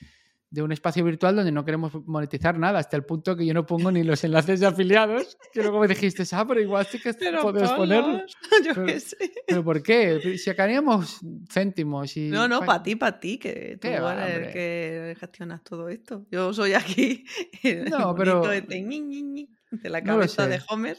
de 0.50 0.62
un 0.62 0.72
espacio 0.72 1.04
virtual 1.04 1.36
donde 1.36 1.52
no 1.52 1.64
queremos 1.64 1.92
monetizar 2.06 2.58
nada, 2.58 2.78
hasta 2.80 2.96
el 2.96 3.04
punto 3.04 3.36
que 3.36 3.46
yo 3.46 3.54
no 3.54 3.66
pongo 3.66 3.92
ni 3.92 4.02
los 4.02 4.24
enlaces 4.24 4.58
de 4.60 4.66
afiliados, 4.66 5.38
que 5.52 5.60
luego 5.62 5.78
me 5.80 5.86
dijiste, 5.88 6.24
ah, 6.32 6.44
pero 6.46 6.60
igual 6.60 6.86
sí 6.86 6.98
que 6.98 7.12
Pero 7.18 7.42
podemos 7.42 7.70
ponerlo. 7.72 8.06
ponlos, 8.12 8.36
yo 8.64 8.74
Pero- 8.74 8.86
qué 8.86 9.00
sé. 9.00 9.16
¿Pero 9.46 9.62
por 9.64 9.82
qué? 9.82 10.18
Si 10.22 10.38
sacaríamos 10.38 11.20
céntimos 11.50 12.16
y... 12.16 12.28
No, 12.30 12.48
no, 12.48 12.60
pa- 12.60 12.66
para 12.66 12.82
ti, 12.82 12.96
para 12.96 13.20
ti, 13.20 13.38
que 13.38 13.78
tú 13.80 13.88
¿Qué 13.88 14.00
va, 14.00 14.28
eres 14.28 14.46
el 14.48 14.52
que 14.52 15.16
gestionas 15.20 15.62
todo 15.62 15.88
esto. 15.88 16.26
Yo 16.30 16.52
soy 16.52 16.72
aquí 16.72 17.24
el 17.62 17.84
No, 17.84 18.14
pero- 18.14 18.50
este, 18.52 18.80
ñi, 18.82 19.00
ñi, 19.00 19.48
de 19.70 19.88
la 19.90 20.00
No 20.00 20.14
cabeza 20.14 20.48
de 20.48 20.58
sé. 20.58 20.66
Homer. 20.68 20.98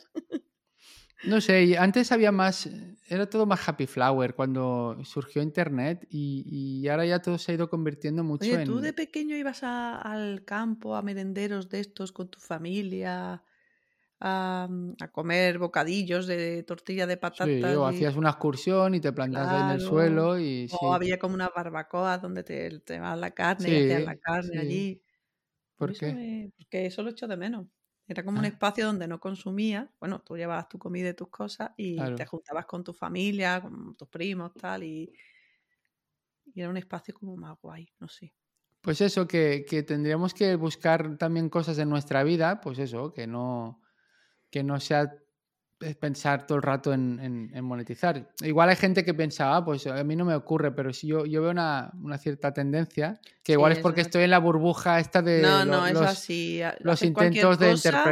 No 1.23 1.39
sé, 1.39 1.63
y 1.65 1.75
antes 1.75 2.11
había 2.11 2.31
más, 2.31 2.67
era 3.07 3.29
todo 3.29 3.45
más 3.45 3.67
happy 3.69 3.85
flower 3.85 4.33
cuando 4.33 4.97
surgió 5.03 5.43
Internet 5.43 6.07
y, 6.09 6.43
y 6.83 6.87
ahora 6.87 7.05
ya 7.05 7.21
todo 7.21 7.37
se 7.37 7.51
ha 7.51 7.55
ido 7.55 7.69
convirtiendo 7.69 8.23
mucho 8.23 8.57
Oye, 8.57 8.57
en... 8.57 8.59
¿tú 8.59 8.79
de 8.81 8.91
pequeño 8.93 9.35
ibas 9.35 9.61
a- 9.63 9.97
al 10.01 10.43
campo, 10.45 10.95
a 10.95 11.01
merenderos 11.03 11.69
de 11.69 11.79
estos 11.79 12.11
con 12.11 12.27
tu 12.29 12.39
familia, 12.39 13.43
a, 14.19 14.69
a 15.01 15.07
comer 15.11 15.59
bocadillos 15.59 16.27
de 16.27 16.63
tortilla 16.63 17.07
de 17.07 17.17
Sí, 17.33 17.47
patatas? 17.57 17.75
o 17.75 17.85
y- 17.85 17.87
hacías 17.87 18.15
una 18.15 18.29
excursión 18.29 18.93
y 18.95 18.99
te 19.01 19.11
plantas 19.13 19.51
ahí 19.51 19.61
en 19.61 19.69
el 19.69 19.79
suelo 19.81 20.37
y 20.39 20.67
sí. 20.69 20.79
O 20.79 20.93
había 20.93 21.19
como 21.19 21.35
una 21.35 21.49
barbacoa 21.49 22.17
donde 22.17 22.43
te, 22.43 22.79
te 22.81 22.99
vas 22.99 23.17
la 23.19 23.31
carne 23.31 23.71
y 23.71 23.75
Sí, 23.75 23.75
hacías 23.75 24.03
la 24.03 24.15
carne 24.15 24.57
sí. 24.57 24.59
allí. 24.59 25.03
¿Por 25.77 25.95
qué? 25.95 26.17
me- 26.17 26.51
porque 26.57 26.85
eso 26.87 27.03
lo 27.03 27.09
echo 27.11 27.27
de 27.27 27.37
menos. 27.37 27.67
Era 28.11 28.25
como 28.25 28.39
un 28.39 28.45
Ah. 28.45 28.45
espacio 28.45 28.85
donde 28.87 29.07
no 29.07 29.19
consumías. 29.21 29.89
Bueno, 29.99 30.21
tú 30.21 30.35
llevabas 30.37 30.67
tu 30.69 30.77
comida 30.79 31.09
y 31.09 31.13
tus 31.13 31.29
cosas 31.29 31.71
y 31.77 32.11
te 32.11 32.25
juntabas 32.25 32.65
con 32.65 32.83
tu 32.83 32.93
familia, 32.93 33.61
con 33.61 33.95
tus 33.95 34.09
primos, 34.09 34.53
tal, 34.57 34.83
y, 34.83 35.13
y 36.45 36.61
era 36.61 36.69
un 36.69 36.77
espacio 36.77 37.15
como 37.15 37.35
más 37.35 37.59
guay, 37.59 37.87
no 37.99 38.07
sé. 38.07 38.35
Pues 38.81 38.99
eso, 39.01 39.27
que, 39.27 39.65
que 39.69 39.83
tendríamos 39.83 40.33
que 40.33 40.55
buscar 40.55 41.17
también 41.17 41.49
cosas 41.49 41.77
en 41.77 41.89
nuestra 41.89 42.23
vida, 42.23 42.61
pues 42.61 42.79
eso, 42.79 43.13
que 43.13 43.27
no, 43.27 43.81
que 44.51 44.63
no 44.63 44.79
sea 44.79 45.13
pensar 45.99 46.45
todo 46.45 46.57
el 46.57 46.61
rato 46.61 46.93
en, 46.93 47.19
en- 47.19 47.51
en 47.53 47.65
monetizar. 47.65 48.29
Igual 48.41 48.69
hay 48.69 48.75
gente 48.75 49.03
que 49.03 49.13
piensa, 49.13 49.55
ah, 49.55 49.65
pues 49.65 49.87
a 49.87 50.03
mí 50.03 50.15
no 50.15 50.25
me 50.25 50.35
ocurre, 50.35 50.71
pero 50.71 50.93
si 50.93 51.07
yo, 51.07 51.25
yo 51.25 51.41
veo 51.41 51.51
una, 51.51 51.91
una 52.01 52.17
cierta 52.17 52.53
tendencia, 52.53 53.19
que 53.43 53.51
Sí, 53.53 53.53
igual 53.53 53.71
es 53.73 53.79
porque 53.79 54.01
es- 54.01 54.07
estoy 54.07 54.23
en 54.23 54.29
la 54.31 54.39
burbuja 54.39 54.99
esta 54.99 55.21
de 55.21 55.41
no, 55.41 55.65
lo- 55.65 55.71
no, 55.71 55.87
es 55.87 55.93
los, 55.93 56.03
así. 56.03 56.61
los 56.81 57.01
intentos 57.01 57.57
de 57.59 57.71
cosa. 57.71 58.03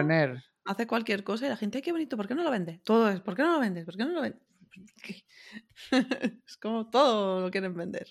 Hace 0.66 0.86
cualquier 0.88 1.24
cosa 1.24 1.46
y 1.46 1.50
la 1.50 1.58
gente, 1.58 1.78
ay, 1.78 1.82
qué 1.82 1.92
bonito, 1.92 2.16
¿por 2.18 2.28
qué 2.28 2.36
no 2.36 2.44
lo 2.44 2.52
vendes? 2.52 2.82
Todo 2.84 3.10
es, 3.10 3.22
¿por 3.22 3.36
qué 3.36 3.44
no 3.44 3.54
lo 3.54 3.60
vendes? 3.60 3.86
¿Por 3.86 3.96
qué 3.98 4.04
no 4.06 4.12
lo 4.12 4.22
vendes? 4.22 4.42
es 6.46 6.58
como 6.58 6.90
todo 6.90 7.42
lo 7.42 7.52
quieren 7.52 7.74
vender. 7.76 8.08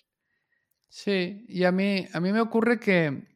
Sí, 0.88 1.44
y 1.48 1.64
a 1.64 1.72
mí, 1.72 2.06
a 2.12 2.20
mí 2.20 2.32
me 2.32 2.40
ocurre 2.40 2.80
que 2.80 3.26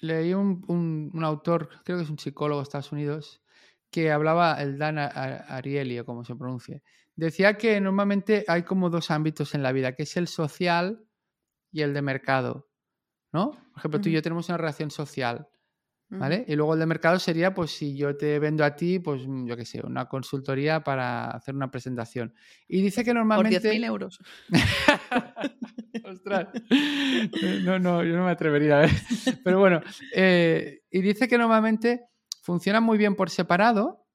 leí 0.00 0.32
un, 0.34 0.64
un- 0.68 1.10
un 1.12 1.24
autor, 1.24 1.68
creo 1.84 1.98
que 1.98 2.04
es 2.04 2.10
un 2.10 2.18
psicólogo 2.18 2.60
de 2.60 2.64
Estados 2.64 2.92
Unidos, 2.92 3.42
que 3.94 4.10
hablaba, 4.10 4.60
el 4.60 4.76
Dan 4.76 4.98
Ariely, 4.98 6.00
o 6.00 6.04
como 6.04 6.24
se 6.24 6.34
pronuncie. 6.34 6.82
Decía 7.14 7.56
que 7.56 7.80
normalmente 7.80 8.44
hay 8.48 8.64
como 8.64 8.90
dos 8.90 9.12
ámbitos 9.12 9.54
en 9.54 9.62
la 9.62 9.70
vida, 9.70 9.94
que 9.94 10.02
es 10.02 10.16
el 10.16 10.26
social 10.26 11.06
y 11.70 11.82
el 11.82 11.94
de 11.94 12.02
mercado. 12.02 12.68
¿No? 13.32 13.52
Por 13.52 13.78
ejemplo, 13.78 14.00
tú 14.00 14.08
y 14.08 14.12
yo 14.12 14.20
tenemos 14.20 14.48
una 14.48 14.58
relación 14.58 14.90
social. 14.90 15.46
¿vale? 16.08 16.44
Y 16.48 16.56
luego 16.56 16.74
el 16.74 16.80
de 16.80 16.86
mercado 16.86 17.20
sería, 17.20 17.54
pues, 17.54 17.70
si 17.70 17.96
yo 17.96 18.16
te 18.16 18.40
vendo 18.40 18.64
a 18.64 18.74
ti, 18.74 18.98
pues, 18.98 19.28
mm, 19.28 19.46
yo 19.46 19.56
qué 19.56 19.64
sé, 19.64 19.80
una 19.86 20.06
consultoría 20.06 20.82
para 20.82 21.30
hacer 21.30 21.54
una 21.54 21.70
presentación. 21.70 22.34
Y 22.66 22.82
dice 22.82 23.04
que 23.04 23.10
Por 23.12 23.18
normalmente... 23.18 23.60
10.000 23.60 23.84
euros. 23.84 24.18
Ostras. 26.04 26.48
No, 27.62 27.78
no, 27.78 28.02
yo 28.02 28.16
no 28.16 28.24
me 28.24 28.32
atrevería 28.32 28.78
a 28.78 28.80
ver. 28.80 28.90
Pero 29.44 29.60
bueno, 29.60 29.82
eh, 30.16 30.82
y 30.90 31.00
dice 31.00 31.28
que 31.28 31.38
normalmente 31.38 32.08
funciona 32.44 32.80
muy 32.80 32.98
bien 32.98 33.16
por 33.16 33.30
separado. 33.30 34.06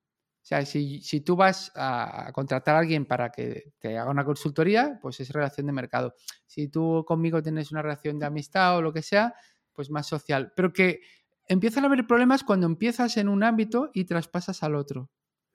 O 0.42 0.46
sea, 0.50 0.66
si, 0.66 1.02
si 1.02 1.20
tú 1.22 1.36
vas 1.36 1.72
a, 1.76 2.28
a 2.28 2.32
contratar 2.32 2.76
a 2.76 2.80
alguien 2.80 3.06
para 3.06 3.32
que 3.32 3.74
te 3.80 3.98
haga 3.98 4.10
una 4.10 4.24
consultoría, 4.24 5.00
pues 5.02 5.20
es 5.20 5.32
relación 5.32 5.66
de 5.68 5.74
mercado. 5.74 6.16
Si 6.46 6.70
tú 6.70 7.04
conmigo 7.06 7.42
tienes 7.42 7.72
una 7.72 7.82
relación 7.82 8.20
de 8.20 8.28
amistad 8.28 8.78
o 8.78 8.82
lo 8.82 8.94
que 8.94 9.02
sea, 9.02 9.34
pues 9.74 9.90
más 9.90 10.08
social. 10.08 10.54
Pero 10.56 10.72
que 10.72 11.02
empiezan 11.48 11.84
a 11.84 11.88
haber 11.88 12.06
problemas 12.08 12.44
cuando 12.44 12.68
empiezas 12.68 13.18
en 13.18 13.28
un 13.28 13.44
ámbito 13.44 13.90
y 13.94 14.06
traspasas 14.06 14.64
al 14.64 14.76
otro. 14.76 15.10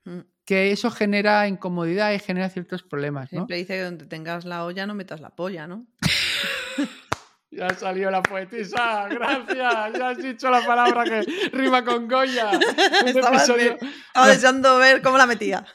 Mm. 0.05 0.21
Que 0.45 0.73
eso 0.73 0.91
genera 0.91 1.49
incomodidad 1.49 2.13
y 2.13 2.19
genera 2.19 2.51
ciertos 2.51 2.83
problemas, 2.83 3.33
¿no? 3.33 3.39
Siempre 3.39 3.57
dice 3.57 3.75
que 3.75 3.83
donde 3.83 4.07
tengas 4.07 4.45
la 4.45 4.65
olla 4.65 4.87
no 4.87 4.95
metas 4.95 5.21
la 5.21 5.31
polla, 5.31 5.67
¿no? 5.67 5.87
Ya 7.57 7.69
salió 7.71 8.11
la 8.11 8.23
poetisa, 8.23 9.07
gracias. 9.09 9.57
Ya 9.97 10.09
has 10.09 10.19
dicho 10.19 10.51
la 10.51 10.65
palabra 10.67 11.05
que 11.05 11.23
rima 11.53 11.85
con 11.85 12.09
Goya. 12.09 12.51
Estaba, 13.07 13.37
episodio- 13.37 13.77
estaba 14.09 14.29
deseando 14.29 14.79
ver 14.79 15.01
cómo 15.03 15.19
la 15.19 15.27
metía. 15.27 15.65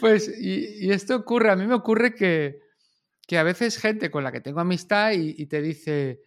Pues, 0.00 0.28
y, 0.40 0.84
y 0.86 0.90
esto 0.90 1.16
ocurre, 1.16 1.50
a 1.50 1.56
mí 1.56 1.66
me 1.66 1.74
ocurre 1.74 2.14
que, 2.14 2.60
que 3.26 3.38
a 3.38 3.42
veces 3.44 3.78
gente 3.78 4.10
con 4.10 4.24
la 4.24 4.32
que 4.32 4.40
tengo 4.40 4.60
amistad 4.60 5.12
y, 5.12 5.34
y 5.38 5.46
te 5.46 5.62
dice, 5.62 6.20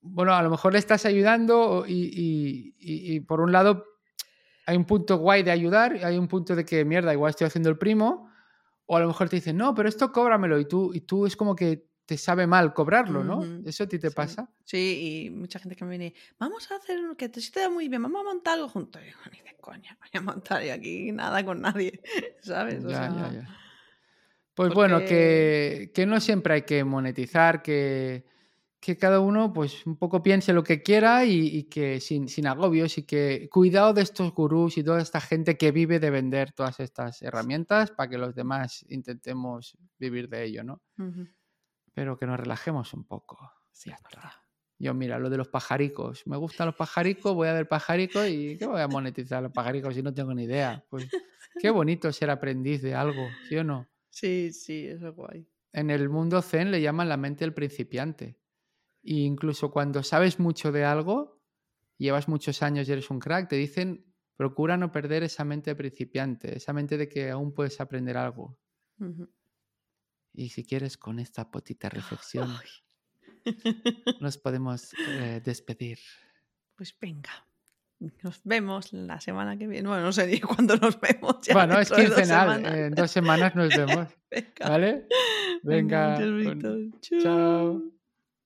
bueno, 0.00 0.32
a 0.34 0.42
lo 0.42 0.50
mejor 0.50 0.72
le 0.72 0.78
estás 0.78 1.04
ayudando 1.06 1.84
y, 1.86 1.92
y- 2.04 2.74
y- 2.78 3.16
y 3.16 3.20
por 3.20 3.40
un 3.40 3.52
lado 3.52 3.84
hay 4.66 4.76
un 4.76 4.84
punto 4.84 5.16
guay 5.18 5.42
de 5.42 5.50
ayudar, 5.50 5.96
y 5.96 6.02
hay 6.04 6.18
un 6.18 6.28
punto 6.28 6.56
de 6.56 6.64
que 6.64 6.84
mierda, 6.84 7.12
igual 7.12 7.30
estoy 7.30 7.46
haciendo 7.46 7.68
el 7.68 7.78
primo, 7.78 8.30
o 8.86 8.96
a 8.96 9.00
lo 9.00 9.08
mejor 9.08 9.28
te 9.28 9.36
dicen, 9.36 9.56
no, 9.56 9.74
pero 9.74 9.88
esto 9.88 10.12
cóbramelo 10.12 10.58
y 10.60 10.66
tú, 10.66 10.92
y 10.94 11.00
tú 11.02 11.26
es 11.26 11.36
como 11.36 11.54
que 11.56 11.88
te 12.06 12.16
sabe 12.16 12.46
mal 12.46 12.72
cobrarlo, 12.72 13.24
¿no? 13.24 13.42
¿Eso 13.64 13.84
a 13.84 13.88
ti 13.88 13.98
te 13.98 14.10
sí. 14.10 14.14
pasa? 14.14 14.48
Sí, 14.64 15.24
y 15.26 15.30
mucha 15.30 15.58
gente 15.58 15.74
que 15.76 15.84
me 15.84 15.90
viene, 15.90 16.14
vamos 16.38 16.70
a 16.70 16.76
hacer, 16.76 16.98
que 17.16 17.28
te, 17.28 17.40
sí 17.40 17.50
te 17.50 17.60
da 17.60 17.68
muy 17.70 17.88
bien, 17.88 18.02
vamos 18.02 18.20
a 18.20 18.24
montar 18.24 18.54
algo 18.54 18.68
juntos. 18.68 19.02
Y 19.02 19.06
digo, 19.06 19.18
ni 19.32 19.40
de 19.40 19.56
coña, 19.60 19.98
voy 20.00 20.10
a 20.14 20.20
montar 20.20 20.62
yo 20.62 20.72
aquí 20.72 21.10
nada 21.12 21.44
con 21.44 21.60
nadie, 21.60 22.00
¿sabes? 22.42 22.84
O 22.84 22.88
Ya, 22.88 22.96
sea, 22.96 23.08
ya, 23.08 23.32
ya. 23.32 23.56
Pues 24.54 24.72
bueno, 24.72 25.00
que, 25.00 25.90
que 25.94 26.06
no 26.06 26.18
siempre 26.20 26.54
hay 26.54 26.62
que 26.62 26.82
monetizar, 26.84 27.62
que, 27.62 28.24
que 28.80 28.96
cada 28.96 29.20
uno 29.20 29.52
pues 29.52 29.84
un 29.86 29.96
poco 29.96 30.22
piense 30.22 30.52
lo 30.52 30.62
que 30.62 30.82
quiera 30.82 31.24
y, 31.24 31.46
y 31.48 31.64
que 31.64 32.00
sin, 32.00 32.28
sin 32.28 32.46
agobios 32.46 32.98
y 32.98 33.02
que 33.04 33.48
cuidado 33.50 33.92
de 33.94 34.02
estos 34.02 34.32
gurús 34.32 34.78
y 34.78 34.84
toda 34.84 35.00
esta 35.02 35.20
gente 35.20 35.56
que 35.56 35.72
vive 35.72 35.98
de 35.98 36.10
vender 36.10 36.52
todas 36.52 36.78
estas 36.80 37.20
herramientas 37.22 37.90
para 37.90 38.08
que 38.10 38.18
los 38.18 38.34
demás 38.34 38.84
intentemos 38.88 39.76
vivir 39.98 40.28
de 40.28 40.44
ello, 40.44 40.62
¿no? 40.62 40.82
Pero 41.94 42.18
que 42.18 42.26
nos 42.26 42.38
relajemos 42.38 42.92
un 42.94 43.04
poco. 43.04 43.38
Sí, 43.72 43.90
Ya 43.90 43.96
está. 43.96 44.08
verdad. 44.18 44.30
Yo, 44.78 44.92
mira, 44.92 45.18
lo 45.18 45.30
de 45.30 45.38
los 45.38 45.48
pajaricos. 45.48 46.26
Me 46.26 46.36
gustan 46.36 46.66
los 46.66 46.76
pajaricos, 46.76 47.34
voy 47.34 47.48
a 47.48 47.54
ver 47.54 47.66
pajaricos 47.66 48.28
y 48.28 48.58
¿qué 48.58 48.66
voy 48.66 48.80
a 48.82 48.88
monetizar 48.88 49.42
los 49.42 49.52
pajaricos 49.52 49.94
si 49.94 50.02
no 50.02 50.12
tengo 50.12 50.34
ni 50.34 50.44
idea? 50.44 50.84
Pues 50.90 51.08
qué 51.60 51.70
bonito 51.70 52.12
ser 52.12 52.28
aprendiz 52.30 52.82
de 52.82 52.94
algo, 52.94 53.26
¿sí 53.48 53.56
o 53.56 53.64
no? 53.64 53.88
Sí, 54.10 54.52
sí, 54.52 54.86
eso 54.86 55.08
es 55.08 55.14
guay. 55.14 55.48
En 55.72 55.90
el 55.90 56.08
mundo 56.10 56.42
zen 56.42 56.70
le 56.70 56.80
llaman 56.82 57.08
la 57.08 57.16
mente 57.16 57.44
del 57.44 57.54
principiante. 57.54 58.38
E 59.08 59.20
incluso 59.20 59.70
cuando 59.70 60.02
sabes 60.02 60.40
mucho 60.40 60.72
de 60.72 60.84
algo, 60.84 61.40
llevas 61.96 62.26
muchos 62.28 62.62
años 62.62 62.88
y 62.88 62.92
eres 62.92 63.08
un 63.10 63.20
crack, 63.20 63.48
te 63.48 63.56
dicen, 63.56 64.04
procura 64.36 64.76
no 64.76 64.90
perder 64.90 65.22
esa 65.22 65.44
mente 65.44 65.70
de 65.70 65.76
principiante, 65.76 66.56
esa 66.56 66.72
mente 66.72 66.98
de 66.98 67.08
que 67.08 67.30
aún 67.30 67.54
puedes 67.54 67.80
aprender 67.80 68.16
algo. 68.16 68.58
Y 70.32 70.48
si 70.50 70.64
quieres, 70.64 70.96
con 70.98 71.18
esta 71.18 71.50
potita 71.50 71.88
reflexión, 71.88 72.50
nos 74.20 74.38
podemos 74.38 74.92
eh, 75.08 75.40
despedir. 75.44 75.98
Pues 76.74 76.94
venga. 77.00 77.46
Nos 78.22 78.42
vemos 78.44 78.92
la 78.92 79.20
semana 79.20 79.56
que 79.56 79.66
viene. 79.66 79.88
Bueno, 79.88 80.04
no 80.04 80.12
sé 80.12 80.26
ni 80.26 80.38
cuándo 80.40 80.76
nos 80.76 81.00
vemos. 81.00 81.40
ya 81.42 81.54
Bueno, 81.54 81.78
es 81.80 81.90
quincenal. 81.90 82.66
En 82.66 82.94
dos 82.94 83.10
semanas 83.10 83.54
nos 83.54 83.74
vemos. 83.74 84.08
Venga. 84.30 84.68
¿Vale? 84.68 85.06
Venga. 85.62 86.16
con- 86.18 87.00
chao. 87.00 87.95